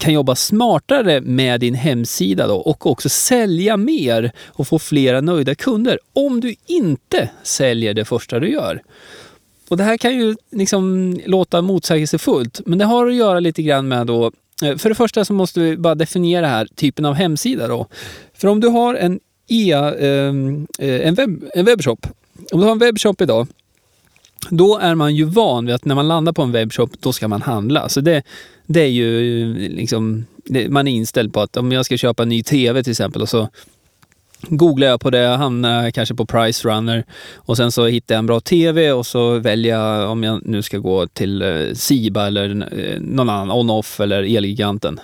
kan 0.00 0.12
jobba 0.12 0.34
smartare 0.34 1.20
med 1.20 1.60
din 1.60 1.74
hemsida 1.74 2.46
då 2.46 2.56
och 2.56 2.86
också 2.86 3.08
sälja 3.08 3.76
mer 3.76 4.32
och 4.46 4.68
få 4.68 4.78
flera 4.78 5.20
nöjda 5.20 5.54
kunder 5.54 5.98
om 6.12 6.40
du 6.40 6.54
inte 6.66 7.30
säljer 7.42 7.94
det 7.94 8.04
första 8.04 8.40
du 8.40 8.48
gör. 8.48 8.82
Och 9.70 9.76
det 9.76 9.84
här 9.84 9.96
kan 9.96 10.16
ju 10.16 10.36
liksom 10.50 11.16
låta 11.26 11.62
motsägelsefullt, 11.62 12.60
men 12.66 12.78
det 12.78 12.84
har 12.84 13.06
att 13.06 13.14
göra 13.14 13.40
lite 13.40 13.62
grann 13.62 13.88
med 13.88 14.06
då 14.06 14.32
eh, 14.62 14.76
för 14.76 14.88
det 14.88 14.94
första 14.94 15.24
så 15.24 15.32
måste 15.32 15.60
vi 15.60 15.76
bara 15.76 15.94
definiera 15.94 16.46
här 16.46 16.68
typen 16.74 17.04
av 17.04 17.14
hemsida 17.14 17.68
då. 17.68 17.86
För 18.34 18.48
om 18.48 18.60
du 18.60 18.68
har 18.68 18.94
en, 18.94 19.20
e, 19.48 19.72
ehm, 19.72 20.66
eh, 20.78 21.06
en, 21.06 21.14
webb, 21.14 21.44
en 21.54 21.64
webbshop, 21.64 22.06
om 22.52 22.60
du 22.60 22.66
har 22.66 22.72
en 22.72 22.78
webbshop 22.78 23.20
idag 23.20 23.46
då 24.48 24.78
är 24.78 24.94
man 24.94 25.14
ju 25.14 25.24
van 25.24 25.66
vid 25.66 25.74
att 25.74 25.84
när 25.84 25.94
man 25.94 26.08
landar 26.08 26.32
på 26.32 26.42
en 26.42 26.52
webbshop, 26.52 26.90
då 27.00 27.12
ska 27.12 27.28
man 27.28 27.42
handla. 27.42 27.88
Så 27.88 28.00
det, 28.00 28.22
det 28.66 28.80
är 28.80 28.88
ju 28.88 29.42
eh, 29.42 29.70
liksom, 29.70 30.26
det, 30.44 30.68
man 30.68 30.88
är 30.88 30.92
inställd 30.92 31.32
på 31.32 31.40
att 31.40 31.56
om 31.56 31.72
jag 31.72 31.84
ska 31.84 31.96
köpa 31.96 32.22
en 32.22 32.28
ny 32.28 32.42
TV 32.42 32.82
till 32.82 32.90
exempel 32.90 33.22
och 33.22 33.28
så 33.28 33.48
googlar 34.48 34.86
jag 34.86 35.00
på 35.00 35.10
det, 35.10 35.26
hamnar 35.26 35.90
kanske 35.90 36.14
på 36.14 36.26
Price 36.26 36.68
Runner 36.68 37.04
och 37.36 37.56
sen 37.56 37.72
så 37.72 37.86
hittar 37.86 38.14
jag 38.14 38.18
en 38.18 38.26
bra 38.26 38.40
TV 38.40 38.92
och 38.92 39.06
så 39.06 39.38
väljer 39.38 39.78
jag 39.78 40.10
om 40.10 40.22
jag 40.22 40.46
nu 40.46 40.62
ska 40.62 40.78
gå 40.78 41.06
till 41.06 41.42
eh, 41.42 41.74
Siba 41.74 42.26
eller 42.26 42.68
eh, 42.78 43.00
någon 43.00 43.30
annan, 43.30 43.50
On-Off 43.50 44.00
eller 44.00 44.36
Elgiganten. 44.36 45.00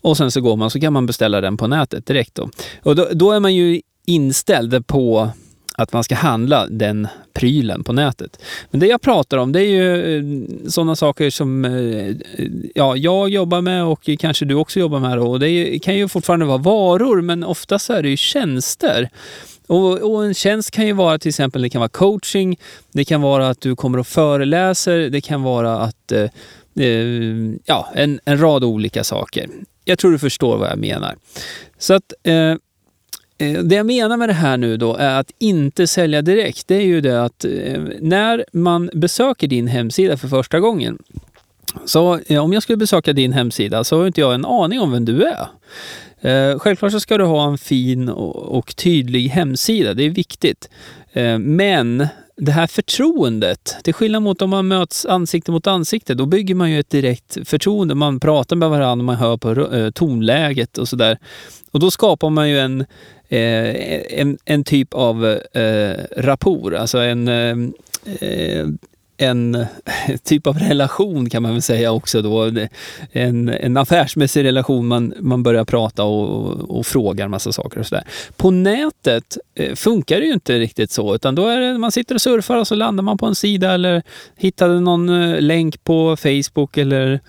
Och 0.00 0.16
sen 0.16 0.30
så 0.30 0.40
går 0.40 0.56
man 0.56 0.70
så 0.70 0.80
kan 0.80 0.92
man 0.92 1.06
beställa 1.06 1.40
den 1.40 1.56
på 1.56 1.66
nätet 1.66 2.06
direkt 2.06 2.34
då. 2.34 2.50
Och 2.82 2.96
då, 2.96 3.08
då 3.12 3.32
är 3.32 3.40
man 3.40 3.54
ju 3.54 3.80
inställd 4.06 4.86
på 4.86 5.30
att 5.78 5.92
man 5.92 6.04
ska 6.04 6.14
handla 6.14 6.66
den 6.66 7.08
prylen 7.32 7.84
på 7.84 7.92
nätet. 7.92 8.40
Men 8.70 8.80
det 8.80 8.86
jag 8.86 9.00
pratar 9.00 9.38
om 9.38 9.52
det 9.52 9.60
är 9.60 9.70
ju 9.70 10.16
eh, 10.16 10.68
sådana 10.68 10.96
saker 10.96 11.30
som 11.30 11.64
eh, 11.64 12.16
ja, 12.74 12.96
jag 12.96 13.28
jobbar 13.28 13.60
med 13.60 13.84
och 13.84 14.10
kanske 14.18 14.44
du 14.44 14.54
också 14.54 14.80
jobbar 14.80 15.00
med. 15.00 15.18
Och 15.18 15.40
det 15.40 15.78
kan 15.78 15.96
ju 15.96 16.08
fortfarande 16.08 16.46
vara 16.46 16.58
varor 16.58 17.22
men 17.22 17.44
oftast 17.44 17.90
är 17.90 18.02
det 18.02 18.08
ju 18.08 18.16
tjänster. 18.16 19.10
Och, 19.66 19.98
och, 19.98 20.24
en 20.24 20.34
tjänst 20.34 20.70
kan 20.70 20.86
ju 20.86 20.92
vara 20.92 21.18
till 21.18 21.28
exempel, 21.28 21.62
det 21.62 21.70
kan 21.70 21.80
vara 21.80 21.88
coaching, 21.88 22.58
det 22.92 23.04
kan 23.04 23.22
vara 23.22 23.48
att 23.48 23.60
du 23.60 23.76
kommer 23.76 23.98
och 23.98 24.06
föreläser, 24.06 24.98
det 24.98 25.20
kan 25.20 25.42
vara 25.42 25.78
att 25.78 26.12
eh, 26.12 26.22
eh 26.86 27.54
ja, 27.64 27.88
en, 27.94 28.20
en 28.24 28.40
rad 28.40 28.64
olika 28.64 29.04
saker. 29.04 29.48
Jag 29.84 29.98
tror 29.98 30.12
du 30.12 30.18
förstår 30.18 30.58
vad 30.58 30.70
jag 30.70 30.78
menar. 30.78 31.16
Så 31.78 31.94
att 31.94 32.12
eh, 32.22 32.54
Eh, 33.38 33.62
det 33.62 33.74
jag 33.74 33.86
menar 33.86 34.16
med 34.16 34.28
det 34.28 34.32
här 34.32 34.56
nu 34.56 34.76
då 34.76 34.94
är 34.94 35.20
att 35.20 35.30
inte 35.38 35.86
sälja 35.86 36.22
direkt. 36.22 36.68
Det 36.68 36.74
är 36.74 36.84
ju 36.84 37.00
det 37.00 37.24
att 37.24 37.44
eh, 37.44 37.82
när 38.00 38.44
man 38.52 38.90
besöker 38.92 39.46
din 39.46 39.66
hemsida 39.66 40.16
för 40.16 40.28
första 40.28 40.60
gången 40.60 40.98
så 41.84 42.20
eh, 42.26 42.44
om 42.44 42.52
jag 42.52 42.62
skulle 42.62 42.76
besöka 42.76 43.12
din 43.12 43.32
hemsida 43.32 43.84
så 43.84 43.98
har 43.98 44.06
inte 44.06 44.20
jag 44.20 44.34
en 44.34 44.44
aning 44.44 44.80
om 44.80 44.92
vem 44.92 45.04
du 45.04 45.24
är. 45.24 45.46
Självklart 46.58 46.92
så 46.92 47.00
ska 47.00 47.18
du 47.18 47.24
ha 47.24 47.48
en 47.48 47.58
fin 47.58 48.08
och 48.08 48.76
tydlig 48.76 49.28
hemsida, 49.28 49.94
det 49.94 50.02
är 50.02 50.10
viktigt. 50.10 50.70
Men 51.38 52.06
det 52.36 52.52
här 52.52 52.66
förtroendet, 52.66 53.76
till 53.82 53.94
skillnad 53.94 54.22
mot 54.22 54.42
om 54.42 54.50
man 54.50 54.68
möts 54.68 55.06
ansikte 55.06 55.50
mot 55.50 55.66
ansikte, 55.66 56.14
då 56.14 56.26
bygger 56.26 56.54
man 56.54 56.70
ju 56.70 56.80
ett 56.80 56.90
direkt 56.90 57.38
förtroende. 57.44 57.94
Man 57.94 58.20
pratar 58.20 58.56
med 58.56 58.70
varandra, 58.70 59.04
man 59.04 59.16
hör 59.16 59.36
på 59.36 59.90
tonläget 59.94 60.78
och 60.78 60.88
sådär. 60.88 61.18
Och 61.70 61.80
då 61.80 61.90
skapar 61.90 62.30
man 62.30 62.50
ju 62.50 62.58
en, 62.58 62.86
Eh, 63.28 64.20
en, 64.20 64.38
en 64.44 64.64
typ 64.64 64.94
av 64.94 65.26
eh, 65.52 65.94
rapport, 66.16 66.74
alltså 66.74 66.98
en 66.98 67.28
eh, 67.28 68.66
en 69.18 69.66
typ 70.24 70.46
av 70.46 70.58
relation 70.58 71.30
kan 71.30 71.42
man 71.42 71.52
väl 71.52 71.62
säga 71.62 71.92
också 71.92 72.22
då. 72.22 72.52
En, 73.12 73.48
en 73.48 73.76
affärsmässig 73.76 74.44
relation, 74.44 74.86
man, 74.86 75.14
man 75.20 75.42
börjar 75.42 75.64
prata 75.64 76.04
och, 76.04 76.78
och 76.78 76.86
frågar 76.86 77.24
en 77.24 77.30
massa 77.30 77.52
saker 77.52 77.80
och 77.80 77.86
sådär. 77.86 78.04
På 78.36 78.50
nätet 78.50 79.38
eh, 79.54 79.74
funkar 79.74 80.20
det 80.20 80.26
ju 80.26 80.32
inte 80.32 80.58
riktigt 80.58 80.90
så, 80.90 81.14
utan 81.14 81.34
då 81.34 81.46
är 81.46 81.60
det, 81.60 81.78
man 81.78 81.92
sitter 81.92 82.14
och 82.14 82.22
surfar 82.22 82.56
och 82.56 82.66
så 82.66 82.74
landar 82.74 83.02
man 83.02 83.18
på 83.18 83.26
en 83.26 83.34
sida 83.34 83.72
eller 83.72 84.02
hittar 84.36 84.68
någon 84.68 85.08
eh, 85.08 85.40
länk 85.40 85.84
på 85.84 86.16
Facebook 86.16 86.76
eller 86.76 87.20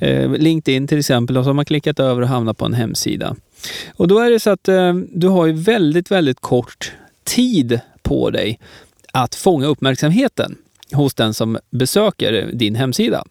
eh, 0.00 0.30
LinkedIn 0.30 0.86
till 0.86 0.98
exempel 0.98 1.36
och 1.36 1.44
så 1.44 1.48
har 1.48 1.54
man 1.54 1.64
klickat 1.64 2.00
över 2.00 2.22
och 2.22 2.28
hamnat 2.28 2.58
på 2.58 2.64
en 2.64 2.74
hemsida. 2.74 3.36
Och 3.96 4.08
då 4.08 4.18
är 4.18 4.30
det 4.30 4.40
så 4.40 4.50
att 4.50 4.68
eh, 4.68 4.94
du 4.94 5.28
har 5.28 5.46
ju 5.46 5.52
väldigt, 5.52 6.10
väldigt 6.10 6.40
kort 6.40 6.92
tid 7.24 7.80
på 8.02 8.30
dig 8.30 8.60
att 9.12 9.34
fånga 9.34 9.66
uppmärksamheten 9.66 10.56
hos 10.92 11.14
den 11.14 11.34
som 11.34 11.58
besöker 11.70 12.50
din 12.52 12.74
hemsida. 12.74 13.24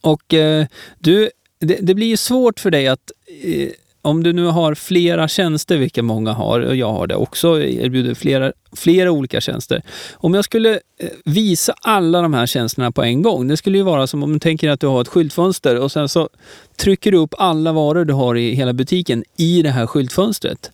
Och 0.00 0.34
eh, 0.34 0.66
du, 0.98 1.30
det, 1.58 1.78
det, 1.80 1.94
blir 1.94 2.06
ju 2.06 2.16
svårt 2.16 2.60
för 2.60 2.70
dig 2.70 2.88
att 2.88 3.10
eh, 3.42 3.70
om 4.06 4.22
du 4.22 4.32
nu 4.32 4.44
har 4.44 4.74
flera 4.74 5.28
tjänster, 5.28 5.76
vilket 5.76 6.04
många 6.04 6.32
har, 6.32 6.60
och 6.60 6.76
jag 6.76 6.92
har 6.92 7.06
det 7.06 7.16
också, 7.16 7.60
erbjuder 7.60 8.14
flera, 8.14 8.52
flera 8.72 9.10
olika 9.10 9.40
tjänster. 9.40 9.82
Om 10.14 10.34
jag 10.34 10.44
skulle 10.44 10.70
eh, 10.72 11.08
visa 11.24 11.74
alla 11.80 12.22
de 12.22 12.34
här 12.34 12.46
tjänsterna 12.46 12.92
på 12.92 13.02
en 13.02 13.22
gång, 13.22 13.48
det 13.48 13.56
skulle 13.56 13.78
ju 13.78 13.84
vara 13.84 14.06
som 14.06 14.22
om 14.22 14.32
du 14.32 14.38
tänker 14.38 14.70
att 14.70 14.80
du 14.80 14.86
har 14.86 15.00
ett 15.00 15.08
skyltfönster 15.08 15.80
och 15.80 15.92
sen 15.92 16.08
så 16.08 16.28
trycker 16.76 17.12
du 17.12 17.18
upp 17.18 17.34
alla 17.38 17.72
varor 17.72 18.04
du 18.04 18.12
har 18.12 18.36
i 18.36 18.54
hela 18.54 18.72
butiken 18.72 19.24
i 19.36 19.62
det 19.62 19.70
här 19.70 19.86
skyltfönstret 19.86 20.70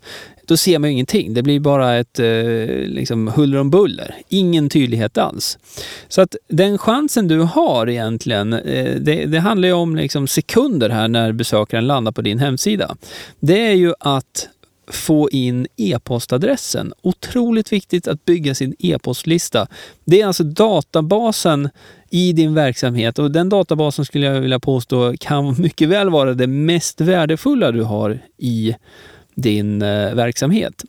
då 0.46 0.56
ser 0.56 0.78
man 0.78 0.90
ju 0.90 0.92
ingenting. 0.92 1.34
Det 1.34 1.42
blir 1.42 1.60
bara 1.60 1.96
ett 1.96 2.18
eh, 2.18 2.26
liksom 2.86 3.28
huller 3.28 3.58
om 3.58 3.70
buller. 3.70 4.16
Ingen 4.28 4.68
tydlighet 4.68 5.18
alls. 5.18 5.58
Så 6.08 6.20
att 6.20 6.36
den 6.48 6.78
chansen 6.78 7.28
du 7.28 7.38
har 7.38 7.88
egentligen, 7.88 8.52
eh, 8.52 8.94
det, 9.00 9.26
det, 9.26 9.38
handlar 9.38 9.68
ju 9.68 9.74
om 9.74 9.96
liksom 9.96 10.28
sekunder 10.28 10.90
här 10.90 11.08
när 11.08 11.32
besökaren 11.32 11.86
landar 11.86 12.12
på 12.12 12.22
din 12.22 12.38
hemsida. 12.38 12.96
Det 13.40 13.66
är 13.66 13.74
ju 13.74 13.94
att 13.98 14.48
få 14.92 15.30
in 15.30 15.66
e-postadressen. 15.76 16.92
Otroligt 17.02 17.72
viktigt 17.72 18.08
att 18.08 18.24
bygga 18.24 18.54
sin 18.54 18.74
e-postlista. 18.78 19.66
Det 20.04 20.20
är 20.20 20.26
alltså 20.26 20.44
databasen 20.44 21.70
i 22.10 22.32
din 22.32 22.54
verksamhet 22.54 23.18
och 23.18 23.30
den 23.30 23.48
databasen 23.48 24.04
skulle 24.04 24.26
jag 24.26 24.40
vilja 24.40 24.60
påstå 24.60 25.14
kan 25.20 25.54
mycket 25.62 25.88
väl 25.88 26.10
vara 26.10 26.34
det 26.34 26.46
mest 26.46 27.00
värdefulla 27.00 27.72
du 27.72 27.82
har 27.82 28.18
i 28.38 28.74
din 29.34 29.82
eh, 29.82 30.14
verksamhet. 30.14 30.84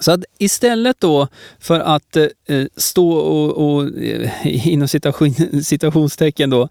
Så 0.00 0.12
att 0.12 0.24
istället 0.38 1.00
då 1.00 1.28
för 1.58 1.80
att 1.80 2.16
eh, 2.16 2.28
stå 2.76 3.10
och, 3.10 3.74
och 3.74 3.98
eh, 3.98 4.30
inom 4.68 4.88
citation, 4.88 5.34
citationstecken 5.62 6.50
då, 6.50 6.68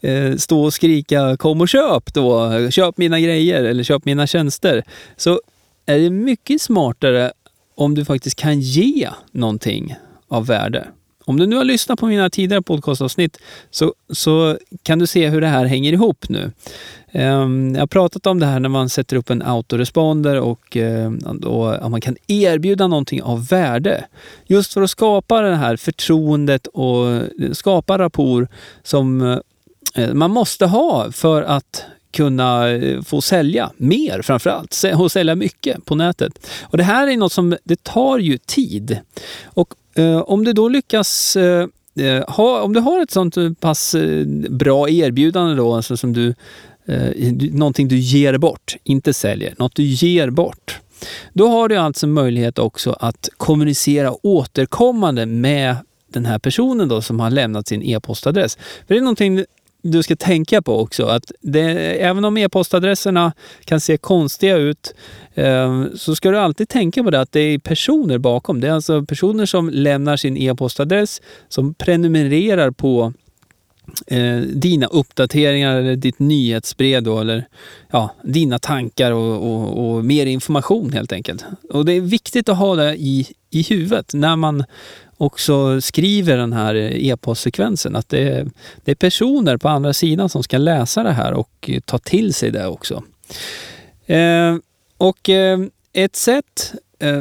eh, 0.00 0.36
stå 0.36 0.64
och 0.64 0.74
skrika 0.74 1.36
kom 1.36 1.60
och 1.60 1.68
köp 1.68 2.14
då, 2.14 2.50
köp 2.70 2.98
mina 2.98 3.20
grejer 3.20 3.64
eller 3.64 3.82
köp 3.82 4.04
mina 4.04 4.26
tjänster, 4.26 4.84
så 5.16 5.40
är 5.86 5.98
det 5.98 6.10
mycket 6.10 6.62
smartare 6.62 7.32
om 7.74 7.94
du 7.94 8.04
faktiskt 8.04 8.38
kan 8.38 8.60
ge 8.60 9.08
någonting 9.32 9.94
av 10.28 10.46
värde. 10.46 10.88
Om 11.24 11.38
du 11.38 11.46
nu 11.46 11.56
har 11.56 11.64
lyssnat 11.64 12.00
på 12.00 12.06
mina 12.06 12.30
tidigare 12.30 12.62
podcastavsnitt 12.62 13.38
så, 13.70 13.94
så 14.12 14.58
kan 14.82 14.98
du 14.98 15.06
se 15.06 15.28
hur 15.28 15.40
det 15.40 15.46
här 15.46 15.64
hänger 15.64 15.92
ihop 15.92 16.28
nu. 16.28 16.52
Ehm, 17.12 17.74
jag 17.74 17.82
har 17.82 17.86
pratat 17.86 18.26
om 18.26 18.40
det 18.40 18.46
här 18.46 18.60
när 18.60 18.68
man 18.68 18.88
sätter 18.88 19.16
upp 19.16 19.30
en 19.30 19.42
autoresponder 19.42 20.40
och, 20.40 20.76
eh, 20.76 21.12
och 21.44 21.90
man 21.90 22.00
kan 22.00 22.16
erbjuda 22.26 22.86
någonting 22.86 23.22
av 23.22 23.46
värde. 23.46 24.04
Just 24.46 24.72
för 24.72 24.82
att 24.82 24.90
skapa 24.90 25.40
det 25.40 25.56
här 25.56 25.76
förtroendet 25.76 26.66
och 26.66 27.10
eh, 27.10 27.52
skapa 27.52 27.98
rapport 27.98 28.48
som 28.82 29.22
eh, 29.94 30.14
man 30.14 30.30
måste 30.30 30.66
ha 30.66 31.12
för 31.12 31.42
att 31.42 31.84
kunna 32.10 32.64
få 33.04 33.20
sälja 33.20 33.70
mer 33.76 34.22
framförallt 34.22 34.84
och 34.96 35.12
sälja 35.12 35.34
mycket 35.34 35.84
på 35.84 35.94
nätet. 35.94 36.46
Och 36.62 36.76
Det 36.76 36.84
här 36.84 37.08
är 37.08 37.16
något 37.16 37.32
som 37.32 37.56
det 37.64 37.84
tar 37.84 38.18
ju 38.18 38.38
tid. 38.38 38.98
Och 39.44 39.74
Eh, 39.94 40.20
om 40.20 40.44
du 40.44 40.52
då 40.52 40.68
lyckas 40.68 41.36
eh, 41.36 41.66
eh, 41.98 42.24
ha, 42.28 42.62
om 42.62 42.72
du 42.72 42.80
har 42.80 43.02
ett 43.02 43.10
sånt 43.10 43.36
eh, 43.36 43.50
pass 43.60 43.96
bra 44.50 44.88
erbjudande 44.88 45.54
då, 45.54 45.74
alltså 45.74 45.96
som 45.96 46.12
du 46.12 46.34
eh, 46.86 47.32
någonting 47.52 47.88
du 47.88 47.98
ger 47.98 48.38
bort, 48.38 48.76
inte 48.84 49.12
säljer, 49.12 49.54
något 49.58 49.74
du 49.74 49.82
ger 49.82 50.30
bort. 50.30 50.80
Då 51.32 51.48
har 51.48 51.68
du 51.68 51.76
alltså 51.76 52.06
möjlighet 52.06 52.58
också 52.58 52.96
att 53.00 53.28
kommunicera 53.36 54.26
återkommande 54.26 55.26
med 55.26 55.76
den 56.12 56.26
här 56.26 56.38
personen 56.38 56.88
då 56.88 57.02
som 57.02 57.20
har 57.20 57.30
lämnat 57.30 57.68
sin 57.68 57.82
e-postadress. 57.82 58.56
För 58.56 58.94
det 58.94 58.98
är 58.98 59.00
någonting 59.00 59.44
du 59.82 60.02
ska 60.02 60.16
tänka 60.16 60.62
på 60.62 60.80
också 60.80 61.06
att 61.06 61.32
det, 61.40 61.62
även 62.02 62.24
om 62.24 62.36
e-postadresserna 62.36 63.32
kan 63.64 63.80
se 63.80 63.96
konstiga 63.96 64.56
ut 64.56 64.94
eh, 65.34 65.84
så 65.94 66.14
ska 66.14 66.30
du 66.30 66.38
alltid 66.38 66.68
tänka 66.68 67.02
på 67.02 67.10
det 67.10 67.20
att 67.20 67.32
det 67.32 67.40
är 67.40 67.58
personer 67.58 68.18
bakom. 68.18 68.60
Det 68.60 68.68
är 68.68 68.72
alltså 68.72 69.02
personer 69.02 69.46
som 69.46 69.70
lämnar 69.70 70.16
sin 70.16 70.36
e-postadress, 70.36 71.20
som 71.48 71.74
prenumererar 71.74 72.70
på 72.70 73.12
eh, 74.06 74.38
dina 74.38 74.86
uppdateringar 74.86 75.76
eller 75.76 75.96
ditt 75.96 76.18
nyhetsbrev 76.18 77.02
då, 77.02 77.20
eller 77.20 77.48
ja, 77.90 78.14
dina 78.22 78.58
tankar 78.58 79.12
och, 79.12 79.52
och, 79.52 79.94
och, 79.94 80.04
mer 80.04 80.26
information 80.26 80.92
helt 80.92 81.12
enkelt. 81.12 81.44
Och 81.70 81.84
det 81.84 81.92
är 81.92 82.00
viktigt 82.00 82.48
att 82.48 82.56
ha 82.56 82.74
det 82.74 82.96
i, 82.96 83.26
i 83.50 83.62
huvudet 83.62 84.14
när 84.14 84.36
man 84.36 84.64
också 85.16 85.80
skriver 85.80 86.36
den 86.36 86.52
här 86.52 86.74
e-postsekvensen. 86.74 87.96
Att 87.96 88.08
det 88.08 88.28
är, 88.28 88.50
det 88.84 88.90
är 88.90 88.94
personer 88.94 89.56
på 89.56 89.68
andra 89.68 89.92
sidan 89.92 90.28
som 90.28 90.42
ska 90.42 90.58
läsa 90.58 91.02
det 91.02 91.12
här 91.12 91.32
och 91.32 91.50
eh, 91.68 91.80
ta 91.80 91.98
till 91.98 92.34
sig 92.34 92.50
det 92.50 92.66
också. 92.66 93.02
Eh, 94.06 94.56
och 94.96 95.28
eh, 95.28 95.58
ett 95.92 96.16
sätt 96.16 96.74
eh, 96.98 97.20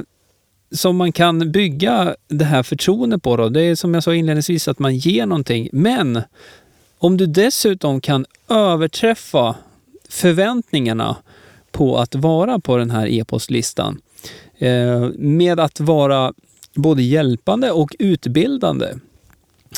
som 0.72 0.98
man 0.98 1.12
kan 1.12 1.52
bygga 1.52 2.16
det 2.28 2.46
här 2.46 2.64
förtroendet 2.64 3.24
på 3.24 3.38
då, 3.38 3.50
det 3.50 3.62
är 3.62 3.76
som 3.76 3.94
jag 3.94 4.04
sa 4.04 4.16
inledningsvis 4.16 4.68
att 4.68 4.80
man 4.80 4.96
ger 4.98 5.26
någonting. 5.26 5.70
Men 5.72 6.22
om 7.02 7.18
du 7.18 7.26
dessutom 7.26 8.02
kan 8.02 8.26
överträffa 8.50 9.56
förväntningarna 10.10 11.18
på 11.72 11.98
att 11.98 12.16
vara 12.16 12.60
på 12.60 12.78
den 12.78 12.92
här 12.92 13.08
e-postlistan 13.08 14.02
eh, 14.58 15.10
med 15.16 15.60
att 15.60 15.80
vara 15.80 16.34
både 16.76 17.04
hjälpande 17.04 17.72
och 17.72 17.96
utbildande. 18.00 18.88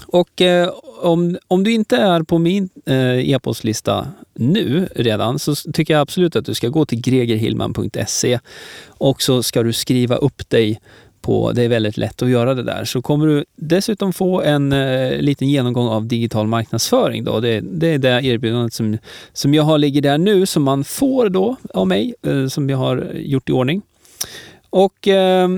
Och 0.07 0.41
eh, 0.41 0.69
om, 1.01 1.37
om 1.47 1.63
du 1.63 1.71
inte 1.71 1.97
är 1.97 2.23
på 2.23 2.37
min 2.37 2.69
eh, 2.85 3.29
e-postlista 3.29 4.07
nu 4.33 4.89
redan 4.95 5.39
så 5.39 5.55
tycker 5.55 5.93
jag 5.93 6.01
absolut 6.01 6.35
att 6.35 6.45
du 6.45 6.53
ska 6.53 6.67
gå 6.67 6.85
till 6.85 7.01
gregerhillman.se 7.01 8.39
och 8.87 9.21
så 9.21 9.43
ska 9.43 9.63
du 9.63 9.73
skriva 9.73 10.15
upp 10.15 10.49
dig 10.49 10.79
på, 11.23 11.51
det 11.51 11.63
är 11.63 11.69
väldigt 11.69 11.97
lätt 11.97 12.21
att 12.21 12.29
göra 12.29 12.53
det 12.53 12.63
där. 12.63 12.85
Så 12.85 13.01
kommer 13.01 13.27
du 13.27 13.45
dessutom 13.55 14.13
få 14.13 14.41
en 14.41 14.71
eh, 14.71 15.17
liten 15.17 15.49
genomgång 15.49 15.87
av 15.87 16.05
digital 16.05 16.47
marknadsföring. 16.47 17.23
Då. 17.23 17.39
Det, 17.39 17.59
det 17.59 17.87
är 17.87 17.97
det 17.97 18.25
erbjudandet 18.25 18.73
som, 18.73 18.97
som 19.33 19.53
jag 19.53 19.63
har 19.63 19.77
ligger 19.77 20.01
där 20.01 20.17
nu 20.17 20.45
som 20.45 20.63
man 20.63 20.83
får 20.83 21.29
då 21.29 21.55
av 21.73 21.87
mig, 21.87 22.15
eh, 22.27 22.47
som 22.47 22.69
jag 22.69 22.77
har 22.77 23.11
gjort 23.15 23.49
i 23.49 23.51
ordning. 23.51 23.81
Och 24.69 25.07
eh, 25.07 25.49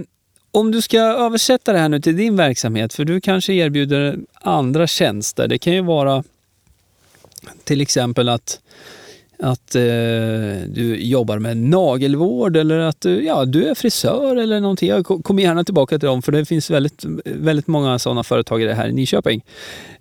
om 0.52 0.72
du 0.72 0.82
ska 0.82 1.00
översätta 1.00 1.74
det 1.74 1.80
här 1.80 1.90
nu 1.90 2.02
till 2.02 2.18
din 2.18 2.36
verksamhet, 2.36 2.94
för 2.94 3.06
du 3.06 3.22
kanske 3.22 3.54
erbjuder 3.54 4.20
andra 4.34 4.88
tjänster. 4.88 5.48
Det 5.48 5.58
kan 5.58 5.74
ju 5.74 5.82
vara 5.82 6.24
till 7.64 7.82
exempel 7.82 8.30
att 8.30 8.60
att 9.40 9.76
eh, 9.76 9.82
du 10.68 10.98
jobbar 11.00 11.40
med 11.40 11.58
nagelvård 11.58 12.58
eller 12.58 12.80
att 12.80 13.02
du, 13.02 13.24
ja, 13.26 13.46
du 13.46 13.66
är 13.70 13.76
frisör 13.76 14.36
eller 14.36 14.60
någonting. 14.60 14.90
Jag 14.90 15.06
kommer 15.06 15.44
gärna 15.44 15.64
tillbaka 15.64 16.00
till 16.00 16.08
dem 16.08 16.22
för 16.22 16.32
det 16.32 16.46
finns 16.46 16.70
väldigt, 16.70 17.06
väldigt 17.26 17.68
många 17.68 18.00
sådana 18.00 18.24
företagare 18.24 18.74
här 18.74 18.88
i 18.88 18.94
Nyköping. 18.94 19.44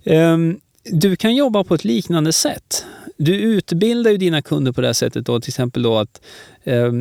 Eh, 0.03 0.37
du 0.83 1.15
kan 1.15 1.35
jobba 1.35 1.63
på 1.63 1.75
ett 1.75 1.83
liknande 1.83 2.33
sätt. 2.33 2.85
Du 3.17 3.35
utbildar 3.35 4.11
ju 4.11 4.17
dina 4.17 4.41
kunder 4.41 4.71
på 4.71 4.81
det 4.81 4.87
här 4.87 4.93
sättet 4.93 5.25
då, 5.25 5.39
till 5.39 5.49
exempel 5.49 5.83
då 5.83 5.97
att 5.97 6.21
eh, 6.63 6.91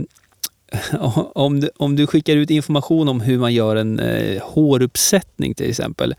om, 1.35 1.61
du, 1.61 1.71
om 1.77 1.97
du 1.97 2.07
skickar 2.07 2.37
ut 2.37 2.51
information 2.51 3.09
om 3.09 3.21
hur 3.21 3.39
man 3.39 3.55
gör 3.55 3.77
en 3.77 4.01
eh, 4.01 4.43
håruppsättning 4.43 5.55
till 5.55 5.71
exempel, 5.71 6.15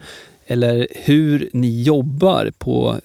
eller 0.47 0.87
hur 0.91 1.49
ni 1.53 1.83
jobbar 1.83 2.51
på 2.57 2.95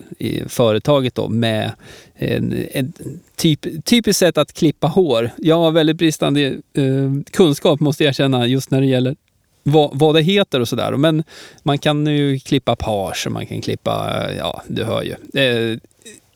företaget 0.46 1.14
då 1.14 1.28
med 1.28 1.72
en, 2.20 2.66
en 2.72 2.92
typ, 3.36 3.84
typiskt 3.84 4.18
sätt 4.18 4.38
att 4.38 4.52
klippa 4.52 4.86
hår. 4.86 5.30
Jag 5.38 5.56
har 5.56 5.70
väldigt 5.70 5.96
bristande 5.96 6.46
eh, 6.72 7.10
kunskap 7.30 7.80
måste 7.80 8.04
jag 8.04 8.08
erkänna 8.08 8.46
just 8.46 8.70
när 8.70 8.80
det 8.80 8.86
gäller 8.86 9.16
vad, 9.62 9.90
vad 9.98 10.14
det 10.14 10.22
heter 10.22 10.60
och 10.60 10.68
sådär. 10.68 10.96
Men 10.96 11.24
man 11.62 11.78
kan 11.78 12.06
ju 12.06 12.38
klippa 12.38 12.76
page 12.76 13.26
och 13.26 13.32
man 13.32 13.46
kan 13.46 13.60
klippa, 13.60 14.26
ja 14.38 14.62
du 14.68 14.84
hör 14.84 15.02
ju. 15.02 15.40
Eh, 15.42 15.78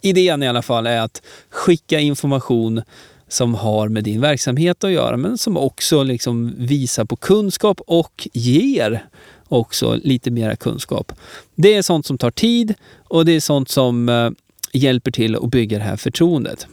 idén 0.01 0.43
i 0.43 0.49
alla 0.49 0.63
fall 0.63 0.87
är 0.87 1.01
att 1.01 1.23
skicka 1.51 2.01
information 2.01 2.83
som 3.29 3.55
har 3.55 3.89
med 3.89 4.05
din 4.05 4.21
verksamhet 4.21 4.85
att 4.85 4.91
göra 4.91 5.17
men 5.17 5.39
som 5.39 5.57
också 5.57 6.03
liksom 6.03 6.55
visar 6.59 7.05
på 7.05 7.17
kunskap 7.17 7.81
och 7.87 8.29
ger 8.33 9.07
också 9.49 9.99
lite 10.03 10.31
mera 10.31 10.57
kunskap. 10.57 11.13
Det 11.55 11.75
är 11.75 11.83
sånt 11.83 12.07
som 12.07 12.19
tar 12.19 12.31
tid 12.31 12.75
och 13.09 13.25
det 13.25 13.33
är 13.33 13.41
sånt 13.41 13.69
som 13.69 14.09
eh, 14.09 14.31
hjälper 14.75 15.11
till 15.11 15.37
att 15.37 15.51
bygga 15.51 15.79
det 15.79 15.85
här 15.85 15.97
förtroendet. 15.97 16.67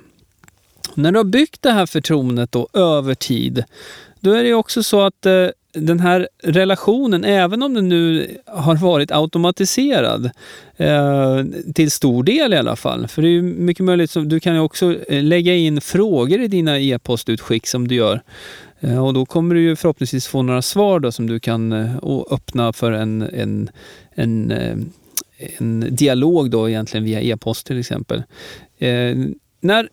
När 0.96 1.12
du 1.12 1.20
har 1.20 1.24
byggt 1.24 1.62
det 1.62 1.72
här 1.72 1.86
förtroendet 1.86 2.52
då 2.52 2.68
över 2.74 3.16
tid, 3.16 3.64
då 4.20 4.32
är 4.32 4.44
det 4.44 4.54
också 4.54 4.84
så 4.84 5.02
att 5.02 5.26
eh, 5.26 5.48
den 5.74 6.00
här 6.00 6.28
relationen, 6.44 7.24
även 7.24 7.64
om 7.64 7.74
den 7.74 7.90
nu 7.90 8.28
har 8.46 8.76
varit 8.76 9.12
automatiserad 9.12 10.30
eh, 10.78 11.44
till 11.76 11.92
stor 11.92 12.24
del 12.24 12.54
i 12.54 12.58
alla 12.58 12.76
fall. 12.76 13.08
För 13.08 13.22
det 13.22 13.28
är 13.28 13.42
mycket 13.42 13.86
möjligt, 13.86 14.18
att 14.18 14.30
du 14.30 14.40
kan 14.40 14.54
ju 14.54 14.60
också 14.60 14.96
eh, 15.08 15.24
lägga 15.24 15.56
in 15.56 15.82
frågor 15.82 16.42
i 16.42 16.48
dina 16.48 16.80
e-postutskick 16.80 17.68
som 17.68 17.88
du 17.88 17.96
gör. 17.96 18.22
Eh, 18.80 19.06
och 19.06 19.14
då 19.14 19.26
kommer 19.26 19.56
du 19.56 19.62
ju 19.62 19.76
förhoppningsvis 19.76 20.28
få 20.28 20.42
några 20.42 20.62
svar 20.62 21.00
då 21.00 21.12
som 21.12 21.28
du 21.28 21.40
kan 21.40 21.72
eh, 21.72 21.96
öppna 22.32 22.74
för 22.74 22.92
en, 22.92 23.22
en, 23.22 23.70
en, 24.16 24.52
eh, 24.52 24.78
en 25.58 25.96
dialog 25.96 26.52
då 26.52 26.70
egentligen 26.70 27.04
via 27.04 27.22
e-post 27.22 27.68
till 27.68 27.80
exempel. 27.80 28.24
Eh, 28.80 29.16
när 29.60 29.90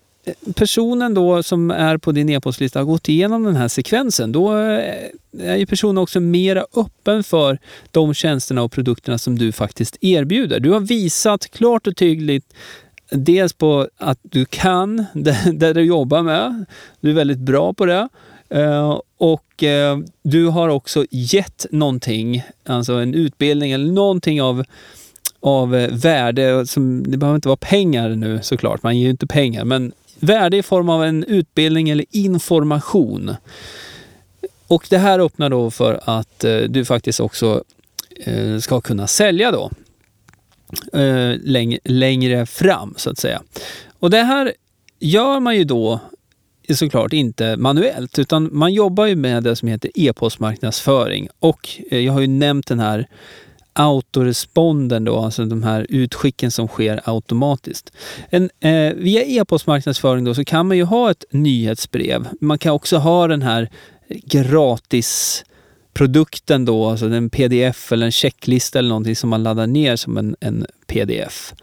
personen 0.55 1.15
då 1.15 1.43
som 1.43 1.71
är 1.71 1.99
på 1.99 2.13
din 2.13 2.29
e-postlista 2.29 2.79
har 2.79 2.85
gått 2.85 3.09
igenom 3.09 3.45
den 3.45 3.57
här 3.57 3.69
sekvensen, 3.69 4.33
då 4.33 4.57
eh, 4.57 4.95
är 5.41 5.57
ju 5.57 5.67
personen 5.67 5.99
också 5.99 6.21
mera 6.21 6.65
öppen 6.77 7.25
för 7.25 7.59
de 7.91 8.15
tjänsterna 8.15 8.63
och 8.63 8.73
produkterna 8.73 9.19
som 9.19 9.39
du 9.39 9.53
faktiskt 9.53 9.97
erbjuder. 10.01 10.61
Du 10.61 10.71
har 10.71 10.81
visat 10.81 11.51
klart 11.51 11.87
och 11.87 11.97
tydligt 11.97 12.55
dels 13.11 13.53
på 13.53 13.89
att 13.97 14.19
du 14.23 14.45
kan 14.45 15.07
det, 15.13 15.53
det 15.53 15.73
du 15.73 15.83
jobbar 15.83 16.23
med. 16.23 16.65
Du 17.01 17.11
är 17.11 17.15
väldigt 17.15 17.39
bra 17.39 17.73
på 17.73 17.87
det. 17.87 18.09
Uh, 18.55 19.01
och 19.17 19.63
uh, 19.63 20.05
du 20.23 20.47
har 20.47 20.69
också 20.69 21.05
gett 21.11 21.67
någonting, 21.71 22.43
alltså 22.67 22.93
en 22.93 23.15
utbildning 23.15 23.73
eller 23.73 23.93
någonting 23.93 24.43
av, 24.43 24.65
av 25.41 25.75
eh, 25.75 25.91
värde. 25.93 26.67
Som, 26.67 27.11
det 27.11 27.17
behöver 27.17 27.37
inte 27.37 27.49
vara 27.49 27.57
pengar 27.57 28.09
nu 28.09 28.39
såklart, 28.43 28.83
man 28.83 28.99
ger 28.99 29.05
ju 29.05 29.11
inte 29.11 29.27
pengar, 29.27 29.65
men 29.65 29.93
värde 30.21 30.57
i 30.57 30.63
form 30.63 30.89
av 30.89 31.05
en 31.05 31.25
utbildning 31.25 31.91
eller 31.91 32.05
information. 32.11 33.35
Och 34.67 34.87
det 34.91 34.99
här 34.99 35.19
öppnar 35.19 35.51
då 35.51 35.71
för 35.71 36.01
att 36.05 36.45
eh, 36.45 36.59
du 36.59 36.85
faktiskt 36.85 37.21
också 37.21 37.65
eh, 38.17 38.59
ska 38.59 38.81
kunna 38.81 39.07
sälja 39.07 39.51
då 39.51 39.71
eh, 40.93 41.37
längre, 41.43 41.79
längre 41.85 42.47
fram 42.47 42.95
så 42.97 43.11
att 43.11 43.19
säga. 43.19 43.43
Och 43.99 44.11
det 44.11 44.23
här 44.23 44.53
gör 44.99 45.41
man 45.41 45.57
ju 45.57 45.65
då 45.65 46.01
såklart 46.75 47.13
inte 47.13 47.57
manuellt 47.57 48.19
utan 48.19 48.49
man 48.53 48.73
jobbar 48.73 49.07
ju 49.07 49.17
med 49.17 49.43
det 49.43 49.57
som 49.57 49.69
heter 49.69 49.91
e-postmarknadsföring. 49.95 51.29
Och 51.39 51.69
eh, 51.91 51.99
jag 51.99 52.13
har 52.13 52.21
ju 52.21 52.27
nämnt 52.27 52.67
den 52.67 52.81
här 52.81 53.09
autoresponden 53.73 55.05
då, 55.05 55.19
alltså 55.19 55.45
de 55.45 55.63
här 55.63 55.87
utskicken 55.89 56.51
som 56.51 56.69
sker 56.69 57.01
automatiskt. 57.05 57.93
En, 58.31 58.51
eh, 58.61 58.95
via 58.95 59.23
e-postmarknadsföring 59.25 60.25
då 60.25 60.35
så 60.35 60.45
kan 60.45 60.69
man 60.69 60.77
ju 60.77 60.85
ha 60.85 61.11
ett 61.11 61.25
nyhetsbrev. 61.31 62.29
Man 62.41 62.59
kan 62.59 62.73
också 62.73 62.97
ha 62.97 63.27
den 63.27 63.43
här 63.43 63.69
gratis 64.09 65.45
produkten 65.95 66.65
då, 66.65 66.87
alltså 66.87 67.07
en 67.07 67.31
pdf 67.31 67.93
eller 67.93 68.07
en 68.07 68.13
checklista 68.13 68.79
eller 68.79 68.89
någonting 68.89 69.17
som 69.17 69.31
man 69.31 69.43
laddar 69.43 69.67
ner 69.67 69.97
som 69.97 70.17
en, 70.17 70.37
en 70.41 70.67
pdf. 70.87 71.55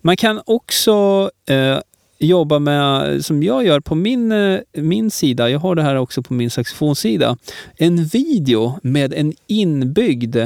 Man 0.00 0.16
kan 0.16 0.40
också 0.46 1.30
eh, 1.48 1.78
jobba 2.18 2.58
med, 2.58 3.24
som 3.24 3.42
jag 3.42 3.66
gör 3.66 3.80
på 3.80 3.94
min, 3.94 4.32
eh, 4.32 4.60
min 4.72 5.10
sida, 5.10 5.50
jag 5.50 5.58
har 5.58 5.74
det 5.74 5.82
här 5.82 5.96
också 5.96 6.22
på 6.22 6.34
min 6.34 6.50
saxofonsida, 6.50 7.36
en 7.76 8.04
video 8.04 8.78
med 8.82 9.14
en 9.14 9.32
inbyggd 9.46 10.36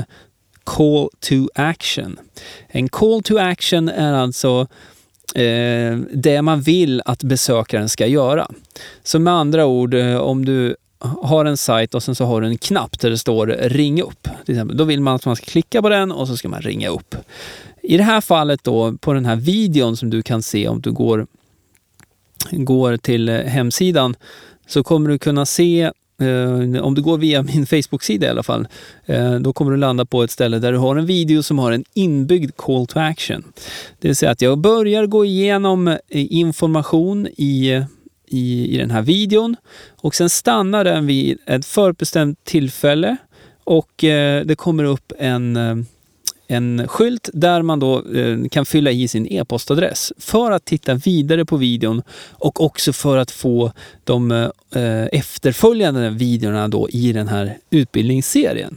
call 0.76 1.10
to 1.20 1.48
action. 1.54 2.18
En 2.68 2.88
call 2.88 3.22
to 3.22 3.38
action 3.38 3.88
är 3.88 4.12
alltså 4.12 4.66
eh, 5.34 5.98
det 6.12 6.42
man 6.42 6.60
vill 6.60 7.02
att 7.04 7.22
besökaren 7.22 7.88
ska 7.88 8.06
göra. 8.06 8.50
Så 9.02 9.18
med 9.18 9.34
andra 9.34 9.66
ord, 9.66 9.94
eh, 9.94 10.16
om 10.16 10.44
du 10.44 10.76
har 10.98 11.44
en 11.44 11.56
sajt 11.56 11.94
och 11.94 12.02
sen 12.02 12.14
så 12.14 12.24
har 12.24 12.40
du 12.40 12.46
en 12.46 12.58
knapp 12.58 13.00
där 13.00 13.10
det 13.10 13.18
står 13.18 13.46
ring 13.46 14.02
upp. 14.02 14.28
Till 14.44 14.54
exempel. 14.54 14.76
Då 14.76 14.84
vill 14.84 15.00
man 15.00 15.14
att 15.14 15.26
man 15.26 15.36
ska 15.36 15.46
klicka 15.46 15.82
på 15.82 15.88
den 15.88 16.12
och 16.12 16.28
så 16.28 16.36
ska 16.36 16.48
man 16.48 16.62
ringa 16.62 16.88
upp. 16.88 17.14
I 17.82 17.96
det 17.96 18.04
här 18.04 18.20
fallet 18.20 18.64
då 18.64 18.96
på 18.96 19.12
den 19.12 19.26
här 19.26 19.36
videon 19.36 19.96
som 19.96 20.10
du 20.10 20.22
kan 20.22 20.42
se 20.42 20.68
om 20.68 20.80
du 20.80 20.92
går 20.92 21.26
går 22.50 22.96
till 22.96 23.28
eh, 23.28 23.40
hemsidan 23.40 24.16
så 24.66 24.82
kommer 24.82 25.10
du 25.10 25.18
kunna 25.18 25.46
se 25.46 25.92
eh, 26.20 26.82
om 26.82 26.94
du 26.94 27.02
går 27.02 27.18
via 27.18 27.42
min 27.42 27.66
Facebook-sida 27.66 28.26
i 28.26 28.30
alla 28.30 28.42
fall, 28.42 28.68
eh, 29.06 29.34
då 29.34 29.52
kommer 29.52 29.70
du 29.70 29.76
landa 29.76 30.04
på 30.04 30.22
ett 30.22 30.30
ställe 30.30 30.58
där 30.58 30.72
du 30.72 30.78
har 30.78 30.96
en 30.96 31.06
video 31.06 31.42
som 31.42 31.58
har 31.58 31.72
en 31.72 31.84
inbyggd 31.94 32.56
call 32.56 32.86
to 32.86 32.98
action. 32.98 33.44
Det 33.98 34.08
vill 34.08 34.16
säga 34.16 34.30
att 34.30 34.42
jag 34.42 34.58
börjar 34.58 35.06
gå 35.06 35.24
igenom 35.24 35.88
eh, 35.88 35.96
information 36.10 37.26
i, 37.26 37.82
i, 38.26 38.74
i 38.74 38.78
den 38.78 38.90
här 38.90 39.02
videon 39.02 39.56
och 40.00 40.14
sen 40.14 40.30
stannar 40.30 40.84
den 40.84 41.06
vid 41.06 41.38
ett 41.46 41.66
förbestämt 41.66 42.44
tillfälle 42.44 43.16
och 43.64 44.04
eh, 44.04 44.44
det 44.44 44.56
kommer 44.56 44.84
upp 44.84 45.12
en 45.18 45.56
eh, 45.56 45.76
en 46.48 46.88
skylt 46.88 47.30
där 47.32 47.62
man 47.62 47.80
då 47.80 48.04
eh, 48.14 48.38
kan 48.50 48.66
fylla 48.66 48.90
i 48.90 49.08
sin 49.08 49.26
e-postadress 49.26 50.12
för 50.18 50.50
att 50.50 50.64
titta 50.64 50.94
vidare 50.94 51.44
på 51.44 51.56
videon 51.56 52.02
och 52.30 52.64
också 52.64 52.92
för 52.92 53.16
att 53.16 53.30
få 53.30 53.72
de 54.04 54.30
eh, 54.30 55.06
efterföljande 55.12 56.10
videorna 56.10 56.68
då 56.68 56.88
i 56.90 57.12
den 57.12 57.28
här 57.28 57.58
utbildningsserien. 57.70 58.76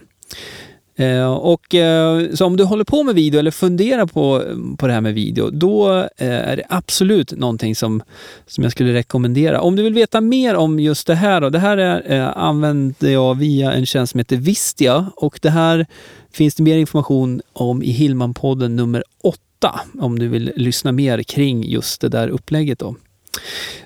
Eh, 0.96 1.34
och, 1.34 1.76
eh, 1.76 2.34
så 2.34 2.46
om 2.46 2.58
du 2.58 2.64
håller 2.64 2.84
på 2.84 3.04
med 3.04 3.16
video 3.16 3.40
eller 3.40 3.52
funderar 3.52 4.06
på, 4.06 4.44
på 4.78 4.88
det 4.88 4.94
här 4.94 5.02
med 5.02 5.14
video, 5.14 5.50
då 5.50 5.98
eh, 5.98 6.50
är 6.50 6.58
det 6.58 6.64
absolut 6.70 7.32
någonting 7.32 7.76
som, 7.76 8.04
som 8.48 8.64
jag 8.64 8.72
skulle 8.72 8.94
rekommendera. 8.94 9.62
Om 9.62 9.76
du 9.76 9.84
vill 9.84 9.94
veta 9.94 10.22
mer 10.22 10.56
om 10.56 10.80
just 10.80 11.08
det 11.08 11.16
här, 11.16 11.42
då, 11.42 11.50
det 11.50 11.60
här 11.60 11.78
är, 11.78 12.12
eh, 12.12 12.38
använder 12.38 13.10
jag 13.10 13.38
via 13.38 13.72
en 13.74 13.86
tjänst 13.86 14.12
som 14.12 14.18
heter 14.18 14.38
Vistia 14.38 15.12
och 15.16 15.40
det 15.42 15.50
här 15.50 15.86
finns 16.34 16.56
det 16.56 16.64
mer 16.64 16.78
information 16.78 17.42
om 17.54 17.84
i 17.84 17.92
Hillman-podden 17.92 18.68
nummer 18.68 19.04
8 19.24 19.80
om 20.00 20.20
du 20.20 20.28
vill 20.28 20.52
lyssna 20.56 20.92
mer 20.92 21.24
kring 21.24 21.64
just 21.64 22.02
det 22.02 22.10
där 22.10 22.28
upplägget. 22.28 22.80
Då. 22.80 22.96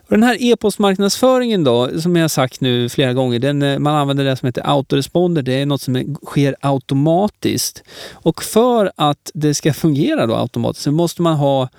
Och 0.08 0.12
den 0.12 0.24
här 0.24 0.38
e-postmarknadsföringen 0.40 1.64
då, 1.64 2.02
som 2.02 2.16
jag 2.16 2.32
sagt 2.32 2.62
nu 2.62 2.90
flera 2.90 3.14
gånger, 3.14 3.40
den, 3.40 3.62
eh, 3.62 3.80
man 3.80 3.96
använder 3.96 4.26
det 4.26 4.36
som 4.36 4.46
heter 4.46 4.68
autoresponder. 4.68 5.42
Det 5.42 5.54
är 5.54 5.66
något 5.66 5.82
som 5.82 6.18
sker 6.26 6.56
automatiskt. 6.60 7.84
Och 8.14 8.44
för 8.44 8.92
att 8.96 9.32
det 9.34 9.54
ska 9.54 9.74
fungera 9.74 10.28
då 10.28 10.36
automatiskt 10.36 10.84
så 10.84 10.92
måste 10.92 11.22
man 11.22 11.36
ha 11.36 11.70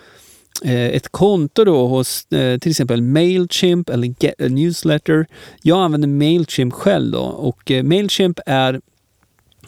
eh, 0.64 0.86
ett 0.86 1.08
konto 1.08 1.64
då 1.64 1.86
hos 1.86 2.32
eh, 2.32 2.58
till 2.58 2.70
exempel 2.70 3.02
Mailchimp 3.02 3.90
eller 3.90 4.14
Get 4.18 4.40
a 4.40 4.48
Newsletter. 4.48 5.26
Jag 5.62 5.78
använder 5.78 6.08
Mailchimp 6.08 6.74
själv 6.74 7.12
då 7.12 7.22
och 7.22 7.72
Mailchimp 7.84 8.40
är 8.46 8.80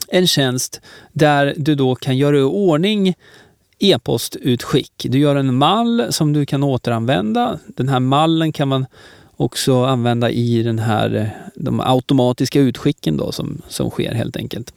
en 0.09 0.27
tjänst 0.27 0.81
där 1.12 1.55
du 1.57 1.74
då 1.74 1.94
kan 1.94 2.16
göra 2.16 2.38
i 2.38 2.42
ordning 2.42 3.14
e-postutskick. 3.79 5.07
Du 5.09 5.18
gör 5.18 5.37
en 5.37 5.55
mall 5.55 6.07
som 6.11 6.33
du 6.33 6.46
kan 6.46 6.62
återanvända. 6.62 7.59
Den 7.66 7.88
här 7.88 8.01
mallen 8.01 8.53
kan 8.53 8.68
man 8.68 8.87
också 9.37 9.85
använda 9.85 10.31
i 10.31 10.62
den 10.62 10.79
här, 10.79 11.14
eh, 11.14 11.27
de 11.55 11.81
automatiska 11.81 12.61
utskicken 12.61 13.16
då 13.16 13.33
som, 13.33 13.62
som 13.68 13.90
sker 13.90 14.14
helt 14.14 14.37
enkelt. 14.37 14.72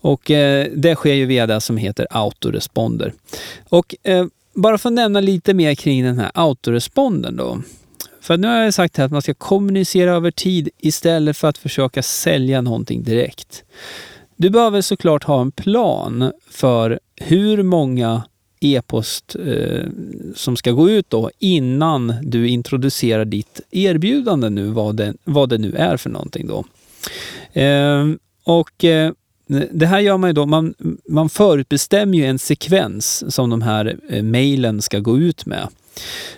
Och 0.00 0.30
eh, 0.30 0.66
det 0.74 0.94
sker 0.94 1.14
ju 1.14 1.26
via 1.26 1.46
det 1.46 1.60
som 1.60 1.76
heter 1.76 2.06
autoresponder. 2.10 3.12
Och 3.68 3.94
eh, 4.02 4.26
bara 4.54 4.78
för 4.78 4.88
att 4.88 4.92
nämna 4.92 5.20
lite 5.20 5.54
mer 5.54 5.74
kring 5.74 6.04
den 6.04 6.18
här 6.18 6.30
autoresponden 6.34 7.36
då. 7.36 7.62
För 8.20 8.36
nu 8.36 8.48
har 8.48 8.56
jag 8.56 8.74
sagt 8.74 8.98
att 8.98 9.12
man 9.12 9.22
ska 9.22 9.34
kommunicera 9.34 10.10
över 10.10 10.30
tid 10.30 10.68
istället 10.78 11.36
för 11.36 11.48
att 11.48 11.58
försöka 11.58 12.02
sälja 12.02 12.60
någonting 12.60 13.02
direkt. 13.02 13.64
Du 14.40 14.50
behöver 14.50 14.80
såklart 14.80 15.24
ha 15.24 15.40
en 15.40 15.52
plan 15.52 16.32
för 16.50 17.00
hur 17.16 17.62
många 17.62 18.22
e-post 18.60 19.36
eh, 19.46 19.86
som 20.34 20.56
ska 20.56 20.70
gå 20.70 20.90
ut 20.90 21.10
då 21.10 21.30
innan 21.38 22.14
du 22.22 22.48
introducerar 22.48 23.24
ditt 23.24 23.60
erbjudande 23.70 24.50
nu, 24.50 24.66
vad 24.66 24.96
det, 24.96 25.14
vad 25.24 25.48
det 25.48 25.58
nu 25.58 25.74
är 25.74 25.96
för 25.96 26.10
någonting 26.10 26.46
då. 26.46 26.64
Eh, 27.60 28.06
och 28.44 28.84
eh, 28.84 29.12
det 29.70 29.86
här 29.86 30.00
gör 30.00 30.16
man 30.16 30.30
ju 30.30 30.34
då, 30.34 30.46
man, 30.46 30.74
man 31.08 31.28
förutbestämmer 31.28 32.18
ju 32.18 32.24
en 32.24 32.38
sekvens 32.38 33.34
som 33.34 33.50
de 33.50 33.62
här 33.62 33.96
eh, 34.08 34.22
mejlen 34.22 34.82
ska 34.82 34.98
gå 34.98 35.18
ut 35.18 35.46
med. 35.46 35.68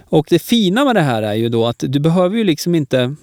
Och 0.09 0.27
det 0.31 0.39
fina 0.39 0.85
med 0.85 0.97
det 0.97 1.01
här 1.01 1.23
är 1.23 1.35
ju 1.35 1.49
då 1.49 1.67
att 1.67 1.85
du 1.89 2.01
behöver 2.01 2.37
ju 2.37 2.45
liksom 2.45 2.75
inte 2.75 3.17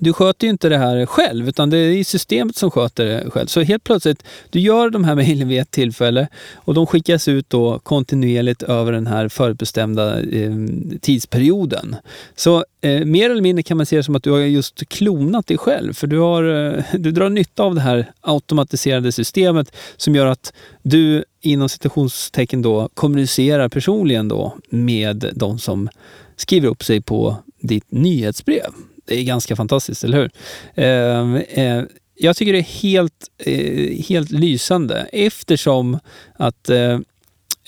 du 0.00 0.12
sköter 0.12 0.46
ju 0.46 0.50
inte 0.50 0.68
det 0.68 0.78
här 0.78 1.06
själv, 1.06 1.48
utan 1.48 1.70
det 1.70 1.78
är 1.78 2.04
systemet 2.04 2.56
som 2.56 2.70
sköter 2.70 3.04
det 3.04 3.30
själv. 3.30 3.46
Så 3.46 3.60
helt 3.60 3.84
plötsligt, 3.84 4.24
du 4.50 4.60
gör 4.60 4.90
de 4.90 5.04
här 5.04 5.14
mejlen 5.14 5.48
vid 5.48 5.60
ett 5.60 5.70
tillfälle 5.70 6.28
och 6.54 6.74
de 6.74 6.86
skickas 6.86 7.28
ut 7.28 7.50
då 7.50 7.78
kontinuerligt 7.78 8.62
över 8.62 8.92
den 8.92 9.06
här 9.06 9.28
förutbestämda 9.28 10.20
eh, 10.20 10.52
tidsperioden. 11.00 11.96
Så 12.36 12.64
eh, 12.80 13.04
mer 13.04 13.30
eller 13.30 13.42
mindre 13.42 13.62
kan 13.62 13.76
man 13.76 13.86
se 13.86 13.96
det 13.96 14.02
som 14.02 14.16
att 14.16 14.22
du 14.22 14.30
har 14.30 14.38
just 14.38 14.88
klonat 14.88 15.46
dig 15.46 15.58
själv, 15.58 15.92
för 15.92 16.06
du, 16.06 16.18
har, 16.18 16.44
eh, 16.44 16.84
du 16.94 17.10
drar 17.10 17.28
nytta 17.28 17.62
av 17.62 17.74
det 17.74 17.80
här 17.80 18.12
automatiserade 18.20 19.12
systemet 19.12 19.76
som 19.96 20.14
gör 20.14 20.26
att 20.26 20.52
du 20.82 21.24
inom 21.40 21.68
citationstecken 21.68 22.62
då 22.62 22.88
kommunicerar 22.94 23.68
personligen 23.68 24.28
då 24.28 24.56
med 24.70 25.32
de 25.34 25.58
som 25.58 25.88
skriver 26.36 26.68
upp 26.68 26.84
sig 26.84 27.00
på 27.00 27.36
ditt 27.60 27.92
nyhetsbrev 27.92 28.70
det 29.06 29.20
är 29.20 29.24
ganska 29.24 29.56
fantastiskt, 29.56 30.04
eller 30.04 30.18
hur? 30.18 30.30
Eh, 30.74 31.64
eh, 31.64 31.84
jag 32.18 32.36
tycker 32.36 32.52
det 32.52 32.58
är 32.58 32.82
helt, 32.82 33.30
eh, 33.38 34.04
helt 34.08 34.30
lysande 34.30 35.08
eftersom 35.12 35.98
att 36.34 36.70
eh, 36.70 36.98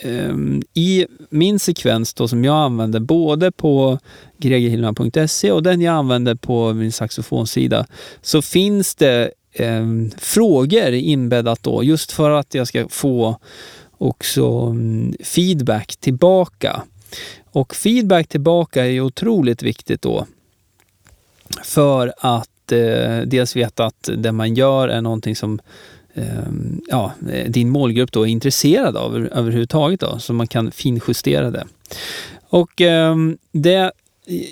ehm, 0.03 0.63
i 0.75 1.07
min 1.31 1.59
sekvens 1.59 2.15
då 2.15 2.29
som 2.29 2.45
jag 2.45 2.57
använder 2.57 3.01
både 3.01 3.53
på 3.53 3.99
gregerhillman.se 4.39 5.53
och 5.53 5.63
den 5.63 5.81
jag 5.81 5.95
använder 5.95 6.35
på 6.35 6.73
min 6.73 6.93
saxofonsida 6.93 7.87
så 8.23 8.43
finns 8.43 8.95
det 8.95 9.31
eh, 9.53 9.87
frågor 10.19 10.93
inbäddat 10.93 11.63
då 11.63 11.85
just 11.85 12.13
för 12.13 12.31
att 12.31 12.55
jag 12.55 12.69
ska 12.69 12.89
få 12.89 13.39
också 13.99 14.47
mm, 14.51 15.15
feedback 15.25 15.97
tillbaka. 15.97 16.83
Och 17.53 17.75
feedback 17.75 18.29
tillbaka 18.29 18.85
är 18.85 18.89
ju 18.89 19.01
otroligt 19.01 19.63
viktigt 19.63 20.03
då 20.03 20.27
för 21.63 22.13
att 22.19 22.73
eh, 22.73 23.19
dels 23.27 23.57
veta 23.57 23.85
att 23.85 24.11
det 24.17 24.33
man 24.33 24.55
gör 24.55 24.89
är 24.89 25.01
någonting 25.01 25.37
som 25.37 25.61
ehm, 26.15 26.81
eh, 26.83 26.91
ja, 26.91 27.13
din 27.47 27.71
målgrupp 27.71 28.13
då 28.13 28.23
är 28.23 28.31
intresserad 28.31 28.97
av 28.97 29.17
överhuvudtaget, 29.17 30.01
då, 30.01 30.19
så 30.19 30.33
man 30.33 30.47
kan 30.47 30.71
finjustera 30.71 31.51
det. 31.51 31.67
Och 32.49 32.81
eh, 32.81 33.17
det 33.53 33.93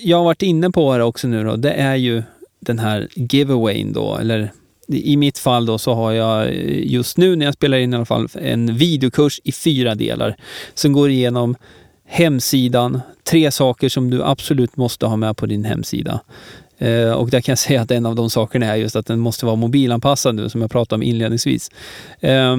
jag 0.03 0.17
har 0.17 0.25
varit 0.25 0.43
inne 0.43 0.71
på 0.71 0.93
här 0.93 1.01
också 1.01 1.29
nu 1.29 1.45
då, 1.45 1.57
det 1.57 1.73
är 1.73 1.97
ju 1.97 2.23
den 2.61 2.79
här 2.79 3.09
giveawayn 3.15 3.93
då, 3.93 4.17
eller 4.17 4.53
i 4.89 5.17
mitt 5.17 5.39
fall 5.39 5.67
då 5.67 5.79
så 5.79 5.95
har 5.95 6.13
jag 6.13 6.47
eh, 6.47 6.93
just 6.93 7.17
nu 7.17 7.37
när 7.37 7.47
jag 7.47 7.55
spelar 7.55 7.79
in 7.79 7.93
i 7.93 7.97
alla 7.97 8.05
fall 8.05 8.29
en 8.35 8.77
videokurs 8.77 9.41
i 9.45 9.53
fyra 9.53 9.95
delar 9.95 10.37
som 10.75 10.93
går 10.93 11.11
igenom 11.11 11.57
hemsidan, 12.09 13.01
tre 13.25 13.51
saker 13.51 13.89
som 13.89 14.11
du 14.11 14.23
absolut 14.23 14.77
måste 14.77 15.07
ha 15.07 15.17
med 15.17 15.37
på 15.37 15.47
din 15.47 15.65
hemsida. 15.65 16.21
Eh, 16.79 17.11
och 17.11 17.31
där 17.31 17.41
kan 17.41 17.53
jag 17.53 17.59
säga 17.69 17.81
att 17.81 17.91
en 17.91 18.07
av 18.07 18.15
de 18.15 18.31
sakerna 18.31 18.67
är 18.67 18.77
just 18.77 18.97
att 18.97 19.07
den 19.07 19.19
måste 19.19 19.47
vara 19.47 19.57
mobilanpassad 19.57 20.35
nu, 20.35 20.49
som 20.49 20.61
jag 20.61 20.71
pratade 20.71 20.95
om 20.95 21.03
inledningsvis. 21.03 21.71
Eh, 22.21 22.57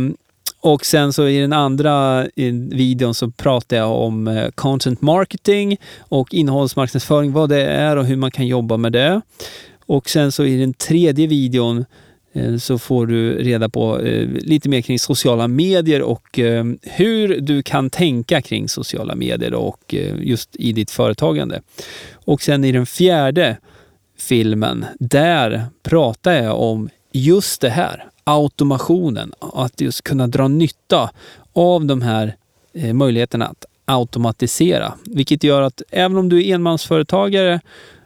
och 0.60 0.86
sen 0.86 1.14
så 1.14 1.28
i 1.28 1.40
den 1.40 1.54
andra 1.54 2.28
videon 2.72 3.14
så 3.14 3.32
pratar 3.32 3.78
jag 3.78 3.92
om 3.92 4.28
eh, 4.28 4.50
content 4.50 5.02
marketing 5.02 5.78
och 6.00 6.34
innehållsmarknadsföring, 6.34 7.32
vad 7.32 7.50
det 7.50 7.62
är 7.62 7.96
och 7.96 8.06
hur 8.06 8.16
man 8.16 8.32
kan 8.32 8.48
jobba 8.48 8.78
med 8.78 8.92
det. 8.92 9.22
Och 9.86 10.10
sen 10.10 10.32
så 10.32 10.46
i 10.46 10.58
den 10.58 10.74
tredje 10.74 11.28
videon 11.28 11.86
eh, 12.34 12.58
så 12.58 12.80
får 12.80 13.08
du 13.08 13.38
reda 13.38 13.70
på 13.70 14.00
eh, 14.00 14.28
lite 14.30 14.70
mer 14.70 14.82
kring 14.82 15.00
sociala 15.00 15.48
medier 15.48 16.02
och 16.02 16.40
hur 16.82 17.42
du 17.42 17.64
kan 17.64 17.90
tänka 17.90 18.42
kring 18.42 18.70
sociala 18.70 19.16
medier 19.16 19.54
och 19.54 19.96
just 20.20 20.56
i 20.56 20.72
ditt 20.72 20.92
företagande. 20.92 21.62
Och 22.14 22.42
sen 22.42 22.64
i 22.64 22.72
den 22.72 22.86
fjärde 22.86 23.58
filmen, 24.18 24.86
där 25.00 25.66
pratar 25.84 26.34
jag 26.34 26.62
om 26.62 26.90
just 27.12 27.62
det 27.62 27.70
här, 27.70 28.06
automationen. 28.24 29.34
Att 29.40 29.82
just 29.82 30.04
kunna 30.04 30.28
dra 30.28 30.48
nytta 30.48 31.10
av 31.54 31.86
de 31.86 32.02
här 32.02 32.36
eh, 32.74 32.94
möjligheterna 32.94 33.48
att 33.48 33.66
automatisera. 33.86 34.94
Vilket 35.06 35.44
gör 35.44 35.62
att 35.62 35.82
även 35.90 36.18
om 36.18 36.30
du 36.30 36.48
är 36.48 36.56
enmansföretagare 36.56 37.62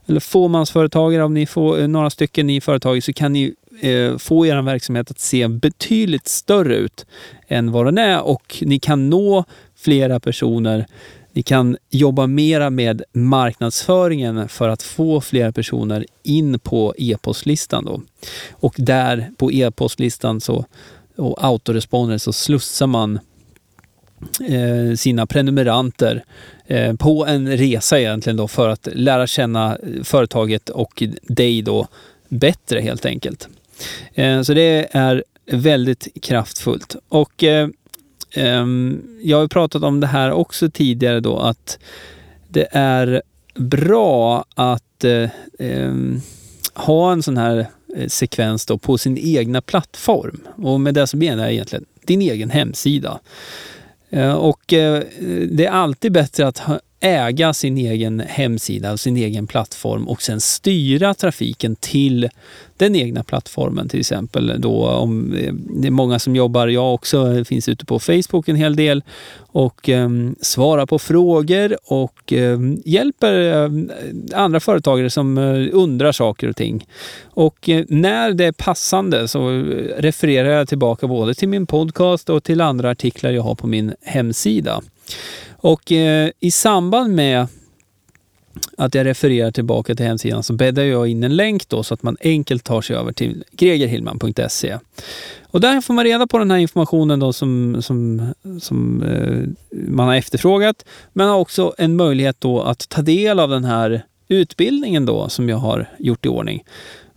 eller 0.05 0.19
fåmansföretagare, 0.19 1.23
om 1.23 1.33
ni 1.33 1.45
får 1.45 1.79
eh, 1.79 1.87
några 1.87 2.09
stycken 2.09 2.49
i 2.49 2.61
företaget, 2.61 3.03
så 3.03 3.13
kan 3.13 3.33
ni 3.33 3.55
eh, 3.81 4.17
få 4.17 4.45
er 4.45 4.61
verksamhet 4.61 5.11
att 5.11 5.19
se 5.19 5.47
betydligt 5.47 6.27
större 6.27 6.75
ut 6.75 7.05
än 7.47 7.71
vad 7.71 7.85
den 7.85 7.97
är 7.97 8.21
och 8.21 8.57
ni 8.61 8.79
kan 8.79 9.09
nå 9.09 9.43
flera 9.75 10.19
personer 10.19 10.85
ni 11.33 11.43
kan 11.43 11.77
jobba 11.89 12.27
mera 12.27 12.69
med 12.69 13.03
marknadsföringen 13.13 14.49
för 14.49 14.69
att 14.69 14.83
få 14.83 15.21
fler 15.21 15.51
personer 15.51 16.05
in 16.23 16.59
på 16.59 16.95
e-postlistan. 16.97 17.85
Då. 17.85 18.01
Och 18.51 18.75
där 18.77 19.31
på 19.37 19.51
e-postlistan 19.51 20.41
så, 20.41 20.65
och 21.15 21.43
autoresponder 21.43 22.17
så 22.17 22.33
slussar 22.33 22.87
man 22.87 23.19
eh, 24.47 24.95
sina 24.95 25.25
prenumeranter 25.25 26.23
eh, 26.67 26.95
på 26.95 27.25
en 27.25 27.57
resa 27.57 27.99
egentligen 27.99 28.37
då 28.37 28.47
för 28.47 28.69
att 28.69 28.87
lära 28.93 29.27
känna 29.27 29.77
företaget 30.03 30.69
och 30.69 31.03
dig 31.21 31.61
då 31.61 31.87
bättre 32.29 32.79
helt 32.79 33.05
enkelt. 33.05 33.47
Eh, 34.13 34.41
så 34.41 34.53
det 34.53 34.87
är 34.91 35.23
väldigt 35.51 36.07
kraftfullt. 36.21 36.95
Och 37.09 37.43
eh, 37.43 37.67
Ehm, 38.33 39.01
jag 39.21 39.37
har 39.37 39.47
pratat 39.47 39.83
om 39.83 39.99
det 39.99 40.07
här 40.07 40.31
också 40.31 40.69
tidigare 40.69 41.19
då 41.19 41.39
att 41.39 41.79
det 42.47 42.67
är 42.71 43.21
bra 43.55 44.45
att 44.55 45.03
eh, 45.03 45.29
ehm, 45.59 46.21
ha 46.73 47.11
en 47.11 47.23
sån 47.23 47.37
här 47.37 47.65
eh, 47.95 48.07
sekvens 48.07 48.65
då 48.65 48.77
på 48.77 48.97
sin 48.97 49.17
egna 49.17 49.61
plattform. 49.61 50.47
Och 50.55 50.81
med 50.81 50.93
det 50.93 51.07
så 51.07 51.17
menar 51.17 51.43
jag 51.43 51.53
egentligen 51.53 51.85
din 52.05 52.21
egen 52.21 52.49
hemsida. 52.49 53.19
Eh, 54.09 54.33
och 54.33 54.61
det 54.67 55.65
är 55.65 55.71
alltid 55.71 56.11
bättre 56.11 56.47
att 56.47 56.61
äga 57.01 57.53
sin 57.53 57.77
egen 57.77 58.19
hemsida 58.19 58.91
och 58.91 58.99
sin 58.99 59.17
egen 59.17 59.47
plattform 59.47 60.07
och 60.07 60.21
sen 60.21 60.41
styra 60.41 61.13
trafiken 61.13 61.75
till 61.75 62.29
den 62.77 62.95
egna 62.95 63.23
plattformen 63.23 63.89
till 63.89 63.99
exempel. 63.99 64.53
Då, 64.57 64.87
om 64.87 65.33
eh, 65.33 65.53
det 65.53 65.87
är 65.87 65.91
många 65.91 66.19
som 66.19 66.35
jobbar, 66.35 66.67
jag 66.67 66.93
också, 66.93 67.45
finns 67.45 67.69
ute 67.69 67.85
på 67.85 67.99
Facebook 67.99 68.49
en 68.49 68.55
hel 68.55 68.75
del 68.75 69.03
och 69.37 69.89
eh, 69.89 70.09
svarar 70.41 70.85
på 70.85 70.99
frågor 70.99 71.77
och 71.85 72.33
eh, 72.33 72.59
hjälper 72.85 73.63
eh, 73.63 73.69
andra 74.33 74.59
företagare 74.59 75.09
som 75.09 75.37
eh, 75.37 75.67
undrar 75.71 76.11
saker 76.11 76.49
och 76.49 76.55
ting. 76.55 76.87
Och 77.23 77.69
eh, 77.69 77.85
när 77.89 78.33
det 78.33 78.45
är 78.45 78.51
passande 78.51 79.27
så 79.27 79.49
eh, 79.49 79.63
refererar 79.97 80.49
jag 80.49 80.67
tillbaka 80.67 81.07
både 81.07 81.33
till 81.33 81.49
min 81.49 81.67
podcast 81.67 82.29
och 82.29 82.43
till 82.43 82.61
andra 82.61 82.89
artiklar 82.89 83.31
jag 83.31 83.43
har 83.43 83.55
på 83.55 83.67
min 83.67 83.93
hemsida. 84.01 84.81
Och 85.61 85.91
eh, 85.91 86.29
i 86.39 86.51
samband 86.51 87.15
med 87.15 87.47
att 88.77 88.95
jag 88.95 89.05
refererar 89.05 89.51
tillbaka 89.51 89.95
till 89.95 90.05
hemsidan 90.05 90.43
så 90.43 90.53
bäddar 90.53 90.83
jag 90.83 91.07
in 91.07 91.23
en 91.23 91.35
länk 91.35 91.69
då 91.69 91.83
så 91.83 91.93
att 91.93 92.03
man 92.03 92.17
enkelt 92.21 92.63
tar 92.63 92.81
sig 92.81 92.95
över 92.95 93.11
till 93.11 93.43
gregerhillman.se. 93.51 94.77
Och 95.41 95.61
där 95.61 95.81
får 95.81 95.93
man 95.93 96.05
reda 96.05 96.27
på 96.27 96.37
den 96.37 96.51
här 96.51 96.57
informationen 96.57 97.19
då 97.19 97.33
som, 97.33 97.81
som, 97.81 98.27
som 98.61 99.03
eh, 99.03 99.77
man 99.87 100.07
har 100.07 100.15
efterfrågat, 100.15 100.85
men 101.13 101.27
har 101.27 101.37
också 101.37 101.73
en 101.77 101.95
möjlighet 101.95 102.41
då 102.41 102.61
att 102.61 102.89
ta 102.89 103.01
del 103.01 103.39
av 103.39 103.49
den 103.49 103.63
här 103.63 104.05
utbildningen 104.27 105.05
då 105.05 105.29
som 105.29 105.49
jag 105.49 105.57
har 105.57 105.89
gjort 105.99 106.25
i 106.25 106.29
ordning. 106.29 106.63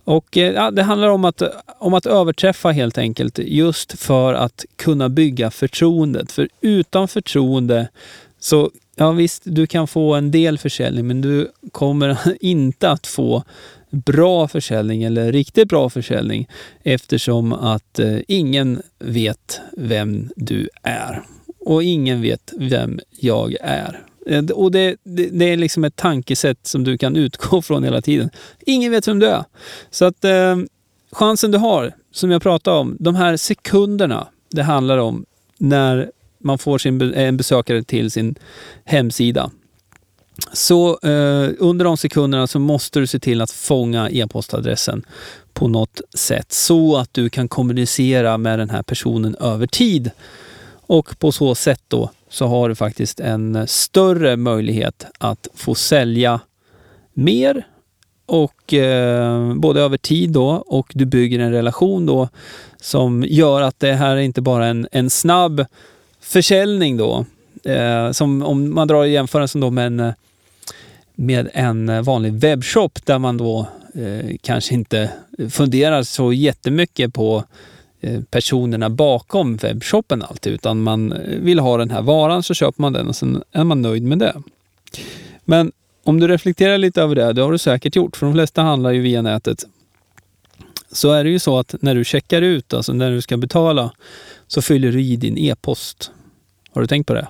Och 0.03 0.37
eh, 0.37 0.53
ja, 0.53 0.71
Det 0.71 0.83
handlar 0.83 1.07
om 1.07 1.25
att, 1.25 1.41
om 1.79 1.93
att 1.93 2.05
överträffa 2.05 2.71
helt 2.71 2.97
enkelt 2.97 3.39
just 3.39 3.99
för 3.99 4.33
att 4.33 4.65
kunna 4.75 5.09
bygga 5.09 5.51
förtroendet. 5.51 6.31
För 6.31 6.49
utan 6.61 7.07
förtroende 7.07 7.87
så 8.45 8.71
ja 8.95 9.11
visst, 9.11 9.41
du 9.45 9.67
kan 9.67 9.87
få 9.87 10.13
en 10.13 10.31
del 10.31 10.57
försäljning 10.57 11.07
men 11.07 11.21
du 11.21 11.51
kommer 11.71 12.17
inte 12.39 12.89
att 12.89 13.07
få 13.07 13.43
bra 13.89 14.47
försäljning 14.47 15.03
eller 15.03 15.31
riktigt 15.31 15.69
bra 15.69 15.89
försäljning 15.89 16.47
eftersom 16.83 17.53
att 17.53 17.99
eh, 17.99 18.17
ingen 18.27 18.81
vet 18.99 19.59
vem 19.77 20.29
du 20.35 20.69
är. 20.83 21.23
Och 21.59 21.83
ingen 21.83 22.21
vet 22.21 22.53
vem 22.57 22.99
jag 23.19 23.55
är. 23.61 24.03
Eh, 24.27 24.45
och 24.45 24.71
det, 24.71 24.95
det, 25.03 25.29
det, 25.29 25.45
är 25.45 25.57
liksom 25.57 25.83
ett 25.83 25.95
tankesätt 25.95 26.67
som 26.67 26.83
du 26.83 26.97
kan 26.97 27.15
utgå 27.15 27.61
från 27.61 27.83
hela 27.83 28.01
tiden. 28.01 28.29
Ingen 28.65 28.91
vet 28.91 29.07
vem 29.07 29.19
du 29.19 29.27
är. 29.27 29.43
Så 29.89 30.05
att 30.05 30.25
eh, 30.25 30.57
chansen 31.11 31.51
du 31.51 31.57
har, 31.57 31.93
som 32.11 32.31
jag 32.31 32.41
pratade 32.41 32.77
om, 32.77 32.97
de 32.99 33.15
här 33.15 33.37
sekunderna 33.37 34.27
det 34.49 34.63
handlar 34.63 34.97
om 34.97 35.25
när 35.57 36.11
man 36.45 36.57
får 36.57 36.77
sin, 36.77 37.13
en 37.13 37.37
besökare 37.37 37.83
till 37.83 38.11
sin 38.11 38.35
hemsida. 38.83 39.51
Så 40.53 40.99
eh, 41.03 41.49
under 41.59 41.85
de 41.85 41.97
sekunderna 41.97 42.47
så 42.47 42.59
måste 42.59 42.99
du 42.99 43.07
se 43.07 43.19
till 43.19 43.41
att 43.41 43.51
fånga 43.51 44.09
e-postadressen 44.09 45.05
på 45.53 45.67
något 45.67 46.01
sätt 46.13 46.51
så 46.51 46.97
att 46.97 47.13
du 47.13 47.29
kan 47.29 47.47
kommunicera 47.47 48.37
med 48.37 48.59
den 48.59 48.69
här 48.69 48.83
personen 48.83 49.35
över 49.35 49.67
tid. 49.67 50.11
Och 50.87 51.19
på 51.19 51.31
så 51.31 51.55
sätt 51.55 51.81
då 51.87 52.11
så 52.29 52.45
har 52.47 52.69
du 52.69 52.75
faktiskt 52.75 53.19
en 53.19 53.67
större 53.67 54.37
möjlighet 54.37 55.05
att 55.17 55.47
få 55.55 55.75
sälja 55.75 56.39
mer 57.13 57.67
och 58.25 58.73
eh, 58.73 59.53
både 59.55 59.81
över 59.81 59.97
tid 59.97 60.29
då 60.29 60.49
och 60.49 60.91
du 60.95 61.05
bygger 61.05 61.39
en 61.39 61.51
relation 61.51 62.05
då 62.05 62.29
som 62.81 63.23
gör 63.27 63.61
att 63.61 63.79
det 63.79 63.93
här 63.93 64.15
är 64.15 64.21
inte 64.21 64.41
bara 64.41 64.65
en, 64.65 64.87
en 64.91 65.09
snabb 65.09 65.65
försäljning 66.25 66.97
då. 66.97 67.25
Eh, 67.63 68.11
som 68.11 68.43
om 68.43 68.73
man 68.73 68.87
drar 68.87 69.05
jämförelsen 69.05 69.61
då 69.61 69.69
med 69.69 69.87
en, 69.87 69.99
eh, 69.99 70.13
med 71.15 71.49
en 71.53 72.03
vanlig 72.03 72.33
webbshop 72.33 73.05
där 73.05 73.19
man 73.19 73.37
då 73.37 73.67
eh, 73.93 74.35
kanske 74.41 74.73
inte 74.73 75.09
funderar 75.49 76.03
så 76.03 76.33
jättemycket 76.33 77.13
på 77.13 77.43
eh, 78.01 78.21
personerna 78.29 78.89
bakom 78.89 79.57
webbshoppen 79.57 80.21
alltid, 80.21 80.53
utan 80.53 80.83
man 80.83 81.13
vill 81.27 81.59
ha 81.59 81.77
den 81.77 81.91
här 81.91 82.01
varan 82.01 82.43
så 82.43 82.53
köper 82.53 82.81
man 82.81 82.93
den 82.93 83.07
och 83.07 83.15
sen 83.15 83.43
är 83.51 83.63
man 83.63 83.81
nöjd 83.81 84.03
med 84.03 84.19
det. 84.19 84.41
Men 85.45 85.71
om 86.03 86.19
du 86.19 86.27
reflekterar 86.27 86.77
lite 86.77 87.01
över 87.01 87.15
det, 87.15 87.33
det 87.33 87.41
har 87.41 87.51
du 87.51 87.57
säkert 87.57 87.95
gjort, 87.95 88.17
för 88.17 88.25
de 88.25 88.33
flesta 88.33 88.61
handlar 88.61 88.91
ju 88.91 89.01
via 89.01 89.21
nätet. 89.21 89.65
Så 90.91 91.11
är 91.11 91.23
det 91.23 91.29
ju 91.29 91.39
så 91.39 91.59
att 91.59 91.75
när 91.79 91.95
du 91.95 92.03
checkar 92.03 92.41
ut, 92.41 92.73
alltså 92.73 92.93
när 92.93 93.11
du 93.11 93.21
ska 93.21 93.37
betala, 93.37 93.91
så 94.47 94.61
fyller 94.61 94.91
du 94.91 95.01
i 95.01 95.15
din 95.15 95.37
e-post. 95.37 96.11
Har 96.75 96.81
du 96.81 96.87
tänkt 96.87 97.07
på 97.07 97.13
det? 97.13 97.27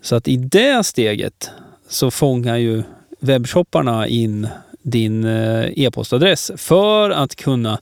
Så 0.00 0.16
att 0.16 0.28
i 0.28 0.36
det 0.36 0.84
steget 0.86 1.50
så 1.88 2.10
fångar 2.10 2.56
ju 2.56 2.82
webbshopparna 3.20 4.08
in 4.08 4.48
din 4.82 5.24
eh, 5.24 5.64
e-postadress 5.76 6.52
för 6.56 7.10
att 7.10 7.34
kunna 7.36 7.78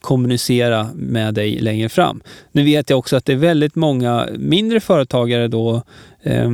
kommunicera 0.00 0.88
med 0.94 1.34
dig 1.34 1.58
längre 1.58 1.88
fram. 1.88 2.22
Nu 2.52 2.64
vet 2.64 2.90
jag 2.90 2.98
också 2.98 3.16
att 3.16 3.24
det 3.24 3.32
är 3.32 3.36
väldigt 3.36 3.74
många 3.74 4.28
mindre 4.38 4.80
företagare 4.80 5.48
då, 5.48 5.82
eh, 6.22 6.50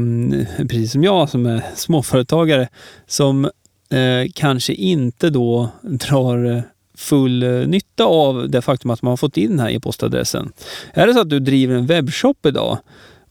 precis 0.59 0.93
som 0.93 1.05
jag 1.05 1.29
som 1.29 1.47
är 1.47 1.63
småföretagare, 1.75 2.69
som 3.07 3.45
eh, 3.91 4.31
kanske 4.35 4.73
inte 4.73 5.31
då 5.31 5.69
drar 5.83 6.63
full 6.95 7.67
nytta 7.67 8.05
av 8.05 8.51
det 8.51 8.63
faktum 8.63 8.91
att 8.91 9.03
man 9.03 9.11
har 9.11 9.17
fått 9.17 9.37
in 9.37 9.51
den 9.51 9.61
här 9.61 9.71
e-postadressen. 9.71 10.53
Är 10.93 11.07
det 11.07 11.15
så 11.15 11.21
att 11.21 11.31
du 11.31 11.41
driver 11.41 11.75
en 11.75 11.87
webbshop 11.87 12.47
idag 12.47 12.79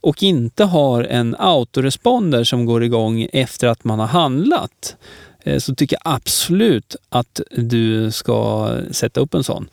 och 0.00 0.22
inte 0.22 0.64
har 0.64 1.02
en 1.02 1.36
autoresponder 1.38 2.44
som 2.44 2.66
går 2.66 2.84
igång 2.84 3.28
efter 3.32 3.68
att 3.68 3.84
man 3.84 3.98
har 3.98 4.06
handlat, 4.06 4.96
eh, 5.44 5.58
så 5.58 5.74
tycker 5.74 5.98
jag 6.04 6.14
absolut 6.14 6.96
att 7.08 7.40
du 7.50 8.10
ska 8.10 8.68
sätta 8.90 9.20
upp 9.20 9.34
en 9.34 9.44
sån. 9.44 9.68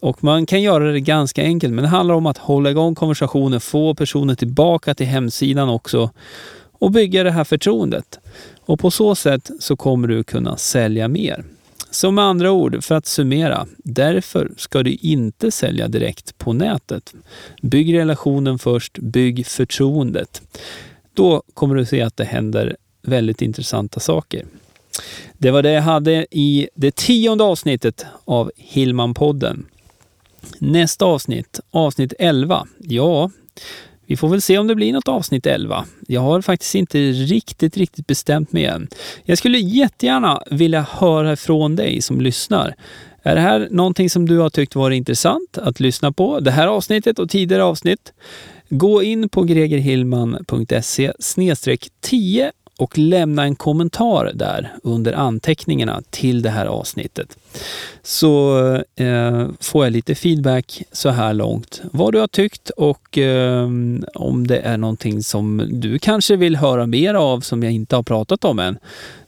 Och 0.00 0.24
man 0.24 0.46
kan 0.46 0.62
göra 0.62 0.92
det 0.92 1.00
ganska 1.00 1.42
enkelt, 1.42 1.74
men 1.74 1.82
det 1.82 1.88
handlar 1.88 2.14
om 2.14 2.26
att 2.26 2.38
hålla 2.38 2.70
igång 2.70 2.94
konversationen, 2.94 3.60
få 3.60 3.94
personen 3.94 4.36
tillbaka 4.36 4.94
till 4.94 5.06
hemsidan 5.06 5.68
också 5.68 6.10
och 6.72 6.90
bygga 6.90 7.22
det 7.22 7.30
här 7.30 7.44
förtroendet. 7.44 8.18
Och 8.66 8.80
på 8.80 8.90
så 8.90 9.14
sätt 9.14 9.50
så 9.60 9.76
kommer 9.76 10.08
du 10.08 10.24
kunna 10.24 10.56
sälja 10.56 11.08
mer. 11.08 11.44
Så 11.92 12.10
med 12.10 12.24
andra 12.24 12.52
ord, 12.52 12.84
för 12.84 12.94
att 12.94 13.06
summera, 13.06 13.66
därför 13.76 14.50
ska 14.56 14.82
du 14.82 14.94
inte 14.94 15.50
sälja 15.50 15.88
direkt 15.88 16.38
på 16.38 16.52
nätet. 16.52 17.14
Bygg 17.62 17.94
relationen 17.94 18.58
först, 18.58 18.98
bygg 18.98 19.46
förtroendet. 19.46 20.42
Då 21.14 21.42
kommer 21.54 21.74
du 21.74 21.84
se 21.84 22.02
att 22.02 22.16
det 22.16 22.24
händer 22.24 22.76
väldigt 23.02 23.42
intressanta 23.42 24.00
saker. 24.00 24.46
Det 25.38 25.50
var 25.50 25.62
det 25.62 25.72
jag 25.72 25.82
hade 25.82 26.26
i 26.30 26.68
det 26.74 26.96
tionde 26.96 27.44
avsnittet 27.44 28.06
av 28.24 28.52
Hillman-podden. 28.56 29.64
Nästa 30.58 31.04
avsnitt, 31.04 31.60
avsnitt 31.70 32.12
11. 32.18 32.66
Ja, 32.78 33.30
vi 34.12 34.16
får 34.16 34.28
väl 34.28 34.42
se 34.42 34.58
om 34.58 34.66
det 34.66 34.74
blir 34.74 34.92
något 34.92 35.08
avsnitt 35.08 35.46
11. 35.46 35.84
Jag 36.08 36.20
har 36.20 36.40
faktiskt 36.40 36.74
inte 36.74 36.98
riktigt, 37.10 37.76
riktigt 37.76 38.06
bestämt 38.06 38.52
mig 38.52 38.64
än. 38.64 38.88
Jag 39.24 39.38
skulle 39.38 39.58
jättegärna 39.58 40.42
vilja 40.50 40.86
höra 40.90 41.36
från 41.36 41.76
dig 41.76 42.02
som 42.02 42.20
lyssnar. 42.20 42.74
Är 43.22 43.34
det 43.34 43.40
här 43.40 43.68
någonting 43.70 44.10
som 44.10 44.28
du 44.28 44.38
har 44.38 44.50
tyckt 44.50 44.74
varit 44.74 44.96
intressant 44.96 45.58
att 45.58 45.80
lyssna 45.80 46.12
på? 46.12 46.40
Det 46.40 46.50
här 46.50 46.66
avsnittet 46.66 47.18
och 47.18 47.30
tidigare 47.30 47.64
avsnitt? 47.64 48.12
Gå 48.68 49.02
in 49.02 49.28
på 49.28 49.42
gregerhillman.se 49.42 51.12
10 52.00 52.52
och 52.82 52.98
lämna 52.98 53.44
en 53.44 53.54
kommentar 53.54 54.32
där 54.34 54.72
under 54.82 55.12
anteckningarna 55.12 56.02
till 56.10 56.42
det 56.42 56.50
här 56.50 56.66
avsnittet. 56.66 57.36
Så 58.02 58.58
eh, 58.96 59.48
får 59.60 59.84
jag 59.84 59.92
lite 59.92 60.14
feedback 60.14 60.82
så 60.92 61.08
här 61.08 61.34
långt. 61.34 61.82
Vad 61.92 62.12
du 62.12 62.20
har 62.20 62.26
tyckt 62.26 62.70
och 62.70 63.18
eh, 63.18 63.68
om 64.14 64.46
det 64.46 64.58
är 64.58 64.76
någonting 64.76 65.22
som 65.22 65.68
du 65.70 65.98
kanske 65.98 66.36
vill 66.36 66.56
höra 66.56 66.86
mer 66.86 67.14
av 67.14 67.40
som 67.40 67.62
jag 67.62 67.72
inte 67.72 67.96
har 67.96 68.02
pratat 68.02 68.44
om 68.44 68.58
än 68.58 68.78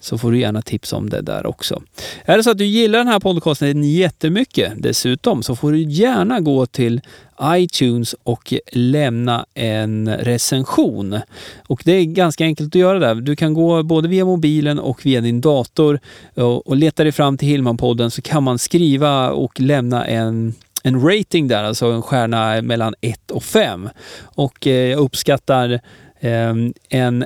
så 0.05 0.19
får 0.19 0.33
du 0.33 0.39
gärna 0.39 0.63
tipsa 0.63 0.97
om 0.97 1.11
det 1.11 1.21
där 1.21 1.47
också. 1.47 1.83
Är 2.25 2.37
det 2.37 2.43
så 2.43 2.51
att 2.51 2.59
du 2.59 2.65
gillar 2.65 2.99
den 2.99 3.09
här 3.09 3.21
podcasten 3.21 3.85
jättemycket 3.85 4.73
dessutom 4.77 5.43
så 5.43 5.57
får 5.57 5.73
du 5.73 5.83
gärna 5.83 6.41
gå 6.41 6.67
till 6.67 7.01
iTunes 7.43 8.15
och 8.23 8.55
lämna 8.73 9.47
en 9.55 10.17
recension. 10.17 11.19
Och 11.67 11.83
det 11.85 11.93
är 11.93 12.05
ganska 12.05 12.45
enkelt 12.45 12.69
att 12.69 12.81
göra 12.81 12.99
det. 12.99 13.21
Du 13.21 13.37
kan 13.37 13.55
gå 13.55 13.83
både 13.83 14.09
via 14.09 14.25
mobilen 14.25 14.79
och 14.79 15.07
via 15.07 15.21
din 15.21 15.41
dator 15.41 16.01
och 16.65 16.77
leta 16.77 17.03
dig 17.03 17.13
fram 17.13 17.39
till 17.39 17.49
Hillman-podden 17.49 18.11
så 18.11 18.23
kan 18.23 18.43
man 18.43 18.59
skriva 18.59 19.31
och 19.31 19.61
lämna 19.61 20.05
en 20.05 20.55
en 20.87 21.01
rating 21.01 21.49
där, 21.49 21.65
alltså 21.65 21.87
en 21.87 22.03
stjärna 22.03 22.63
mellan 22.63 22.95
1 23.01 23.31
och 23.31 23.43
5. 23.43 23.89
Och 24.23 24.67
eh, 24.67 24.91
jag 24.91 25.01
uppskattar 25.01 25.81
eh, 26.21 26.55
en 26.89 27.25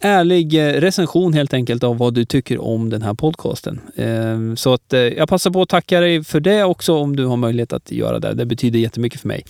ärlig 0.00 0.54
eh, 0.54 0.80
recension 0.80 1.32
helt 1.32 1.54
enkelt 1.54 1.84
av 1.84 1.98
vad 1.98 2.14
du 2.14 2.24
tycker 2.24 2.60
om 2.60 2.90
den 2.90 3.02
här 3.02 3.14
podcasten. 3.14 3.80
Ehm, 3.96 4.56
så 4.56 4.74
att 4.74 4.92
eh, 4.92 5.00
jag 5.00 5.28
passar 5.28 5.50
på 5.50 5.62
att 5.62 5.68
tacka 5.68 6.00
dig 6.00 6.24
för 6.24 6.40
det 6.40 6.64
också 6.64 6.96
om 6.96 7.16
du 7.16 7.26
har 7.26 7.36
möjlighet 7.36 7.72
att 7.72 7.90
göra 7.90 8.18
det. 8.18 8.34
Det 8.34 8.46
betyder 8.46 8.78
jättemycket 8.78 9.20
för 9.20 9.28
mig. 9.28 9.44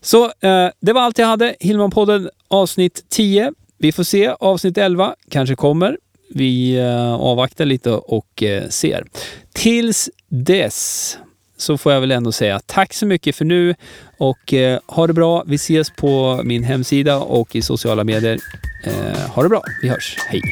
Så 0.00 0.24
eh, 0.24 0.68
det 0.80 0.92
var 0.92 1.00
allt 1.00 1.18
jag 1.18 1.26
hade. 1.26 1.54
Hillman-podden 1.60 2.28
avsnitt 2.48 3.04
10. 3.08 3.52
Vi 3.78 3.92
får 3.92 4.04
se. 4.04 4.28
Avsnitt 4.40 4.78
11 4.78 5.14
kanske 5.30 5.56
kommer. 5.56 5.98
Vi 6.34 6.80
avvaktar 7.18 7.64
lite 7.64 7.90
och 7.90 8.42
ser. 8.68 9.04
Tills 9.52 10.10
dess 10.28 11.18
så 11.56 11.78
får 11.78 11.92
jag 11.92 12.00
väl 12.00 12.10
ändå 12.10 12.32
säga 12.32 12.60
tack 12.66 12.94
så 12.94 13.06
mycket 13.06 13.36
för 13.36 13.44
nu 13.44 13.74
och 14.18 14.54
eh, 14.54 14.80
ha 14.86 15.06
det 15.06 15.12
bra. 15.12 15.44
Vi 15.46 15.54
ses 15.54 15.90
på 15.90 16.40
min 16.44 16.64
hemsida 16.64 17.18
och 17.18 17.56
i 17.56 17.62
sociala 17.62 18.04
medier. 18.04 18.38
Eh, 18.84 19.30
ha 19.30 19.42
det 19.42 19.48
bra. 19.48 19.62
Vi 19.82 19.88
hörs. 19.88 20.16
Hej! 20.28 20.42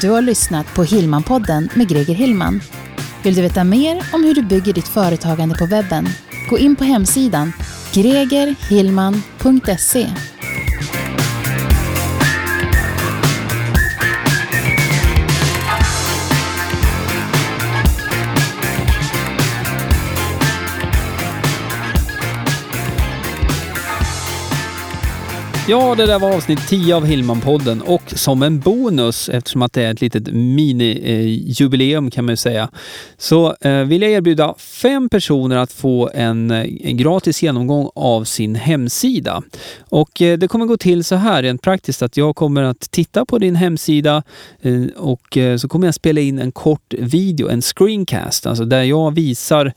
Du 0.00 0.10
har 0.10 0.22
lyssnat 0.22 0.74
på 0.74 0.84
Hillman-podden 0.84 1.68
med 1.74 1.88
Greger 1.88 2.14
Hillman. 2.14 2.60
Vill 3.24 3.34
du 3.34 3.42
veta 3.42 3.64
mer 3.64 4.02
om 4.12 4.24
hur 4.24 4.34
du 4.34 4.42
bygger 4.42 4.72
ditt 4.72 4.88
företagande 4.88 5.54
på 5.54 5.66
webben? 5.66 6.08
Gå 6.50 6.58
in 6.58 6.76
på 6.76 6.84
hemsidan 6.84 7.52
gregerhillman.se 7.92 10.06
Ja, 25.68 25.94
det 25.94 26.06
där 26.06 26.18
var 26.18 26.34
avsnitt 26.34 26.68
10 26.68 26.96
av 26.96 27.06
Hillman-podden 27.06 27.80
och 27.80 28.02
som 28.06 28.42
en 28.42 28.60
bonus, 28.60 29.28
eftersom 29.28 29.62
att 29.62 29.72
det 29.72 29.82
är 29.82 29.90
ett 29.90 30.00
litet 30.00 30.28
mini-jubileum 30.28 32.10
kan 32.10 32.24
man 32.24 32.36
säga, 32.36 32.70
så 33.16 33.56
eh, 33.60 33.80
vill 33.80 34.02
jag 34.02 34.10
erbjuda 34.10 34.54
fem 34.58 35.08
personer 35.08 35.56
att 35.56 35.72
få 35.72 36.10
en, 36.14 36.50
eh, 36.50 36.64
gratis 36.92 37.42
genomgång 37.42 37.90
av 37.94 38.24
sin 38.24 38.54
hemsida. 38.54 39.42
Och 39.80 40.22
eh, 40.22 40.38
det 40.38 40.48
kommer 40.48 40.66
gå 40.66 40.76
till 40.76 41.04
så 41.04 41.14
här 41.14 41.42
rent 41.42 41.62
praktiskt 41.62 42.02
att 42.02 42.16
jag 42.16 42.36
kommer 42.36 42.62
att 42.62 42.90
titta 42.90 43.24
på 43.24 43.38
din 43.38 43.56
hemsida 43.56 44.22
och 44.96 45.38
så 45.58 45.68
kommer 45.68 45.86
jag 45.86 45.94
spela 45.94 46.20
in 46.20 46.38
en 46.38 46.52
kort 46.52 46.94
video, 46.98 47.48
en 47.48 47.62
screencast, 47.62 48.46
alltså 48.46 48.64
där 48.64 48.82
jag 48.82 49.14
visar 49.14 49.72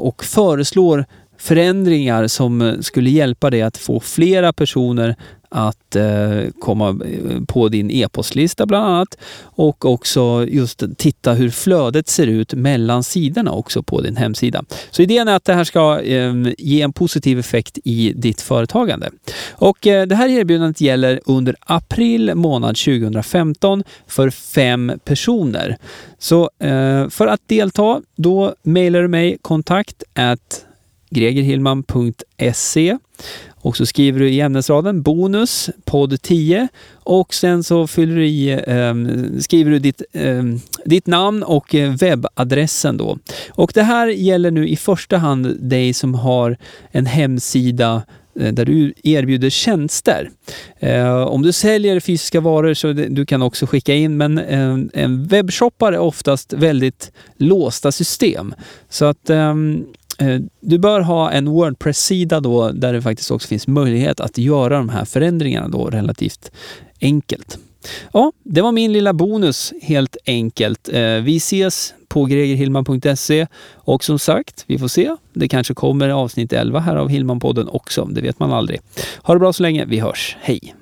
och 0.00 0.24
föreslår 0.24 1.06
förändringar 1.44 2.26
som 2.26 2.62
eh, 2.62 2.80
skulle 2.80 3.10
hjälpa 3.10 3.50
dig 3.50 3.62
att 3.62 3.76
få 3.76 4.00
flera 4.00 4.52
personer 4.52 5.16
att 5.54 5.96
eh, 5.96 6.50
komma 6.58 6.88
eh, 6.88 7.44
på 7.48 7.68
din 7.68 7.90
e-postlista 7.90 8.66
bland 8.66 8.86
annat 8.86 9.18
och 9.42 9.84
också 9.84 10.46
just 10.48 10.82
titta 10.96 11.32
hur 11.32 11.50
flödet 11.50 12.08
ser 12.08 12.26
ut 12.26 12.54
mellan 12.54 13.04
sidorna 13.04 13.52
också 13.52 13.82
på 13.82 14.00
din 14.00 14.16
hemsida. 14.16 14.64
Så 14.90 15.02
idén 15.02 15.28
är 15.28 15.36
att 15.36 15.44
det 15.44 15.54
här 15.54 15.64
ska 15.64 16.00
eh, 16.00 16.34
ge 16.58 16.82
en 16.82 16.92
positiv 16.92 17.38
effekt 17.38 17.78
i 17.84 18.12
ditt 18.16 18.40
företagande. 18.40 19.10
Och 19.52 19.86
eh, 19.86 20.06
det 20.06 20.14
här 20.14 20.28
erbjudandet 20.28 20.80
gäller 20.80 21.20
under 21.24 21.56
april 21.60 22.34
månad 22.34 22.76
2015 22.76 23.84
för 24.06 24.30
fem 24.30 24.92
personer. 25.04 25.76
Så 26.18 26.50
eh, 26.58 27.08
för 27.08 27.26
att 27.26 27.40
delta, 27.46 28.00
då 28.16 28.54
mejlar 28.62 29.02
du 29.02 29.08
mig 29.08 29.38
kontakt 29.42 30.02
at 30.14 30.64
gregerhillman.se 31.14 32.96
och 33.64 33.76
så 33.76 33.86
skriver 33.86 34.20
du 34.20 34.28
i 34.30 34.40
ämnesraden 34.40 35.02
bonus 35.02 35.70
podd 35.84 36.22
10 36.22 36.68
och 36.92 37.34
sen 37.34 37.62
så 37.62 37.86
fyller 37.86 38.16
du 38.16 38.26
i, 38.26 38.50
eh, 38.50 38.94
skriver 39.40 39.70
du 39.70 39.78
ditt, 39.78 40.02
eh, 40.12 40.42
ditt 40.84 41.06
namn 41.06 41.42
och 41.42 41.74
eh, 41.74 41.92
webbadressen 41.92 42.96
då. 42.96 43.18
Och 43.50 43.72
det 43.74 43.82
här 43.82 44.06
gäller 44.06 44.50
nu 44.50 44.68
i 44.68 44.76
första 44.76 45.16
hand 45.16 45.56
dig 45.60 45.92
som 45.92 46.14
har 46.14 46.56
en 46.90 47.06
hemsida 47.06 48.02
eh, 48.40 48.52
där 48.52 48.64
du 48.64 48.94
erbjuder 49.02 49.50
tjänster. 49.50 50.30
Eh, 50.78 51.22
om 51.22 51.42
du 51.42 51.52
säljer 51.52 52.00
fysiska 52.00 52.40
varor 52.40 52.74
så 52.74 52.92
det, 52.92 53.08
du 53.08 53.26
kan 53.26 53.42
också 53.42 53.66
skicka 53.66 53.94
in, 53.94 54.16
men 54.16 54.38
ehm, 54.38 54.72
en, 54.72 54.90
en 54.92 55.24
webbshoppar 55.24 55.92
är 55.92 55.98
oftast 55.98 56.52
väldigt 56.52 57.12
låsta 57.36 57.92
system. 57.92 58.54
Så 58.88 59.04
att 59.04 59.30
Eh, 59.30 59.54
Eh, 60.18 60.40
du 60.60 60.78
bör 60.78 61.00
ha 61.00 61.30
en 61.30 61.48
Wordpress-sida 61.48 62.40
då 62.40 62.70
där 62.70 62.92
det 62.92 63.02
faktiskt 63.02 63.30
också 63.30 63.48
finns 63.48 63.66
möjlighet 63.66 64.20
att 64.20 64.38
göra 64.38 64.76
de 64.76 64.88
här 64.88 65.04
förändringarna 65.04 65.68
då 65.68 65.86
relativt 65.86 66.50
enkelt. 67.00 67.58
Ja, 68.12 68.32
det 68.42 68.60
var 68.60 68.72
min 68.72 68.92
lilla 68.92 69.12
bonus 69.12 69.72
helt 69.82 70.16
enkelt. 70.26 70.88
Eh, 70.88 71.02
vi 71.02 71.36
ses 71.36 71.94
på 72.08 72.24
gregerhillman.se 72.24 73.46
och 73.74 74.04
som 74.04 74.18
sagt, 74.18 74.64
vi 74.66 74.78
får 74.78 74.88
se. 74.88 75.16
Det 75.32 75.48
kanske 75.48 75.74
kommer 75.74 76.08
avsnitt 76.08 76.52
11 76.52 76.80
här 76.80 76.96
av 76.96 77.08
Hillmanpodden 77.08 77.68
också. 77.68 78.04
Det 78.04 78.20
vet 78.20 78.38
man 78.38 78.52
aldrig. 78.52 78.80
Ha 79.16 79.34
det 79.34 79.40
bra 79.40 79.52
så 79.52 79.62
länge. 79.62 79.84
Vi 79.84 80.00
hörs. 80.00 80.36
Hej! 80.40 80.74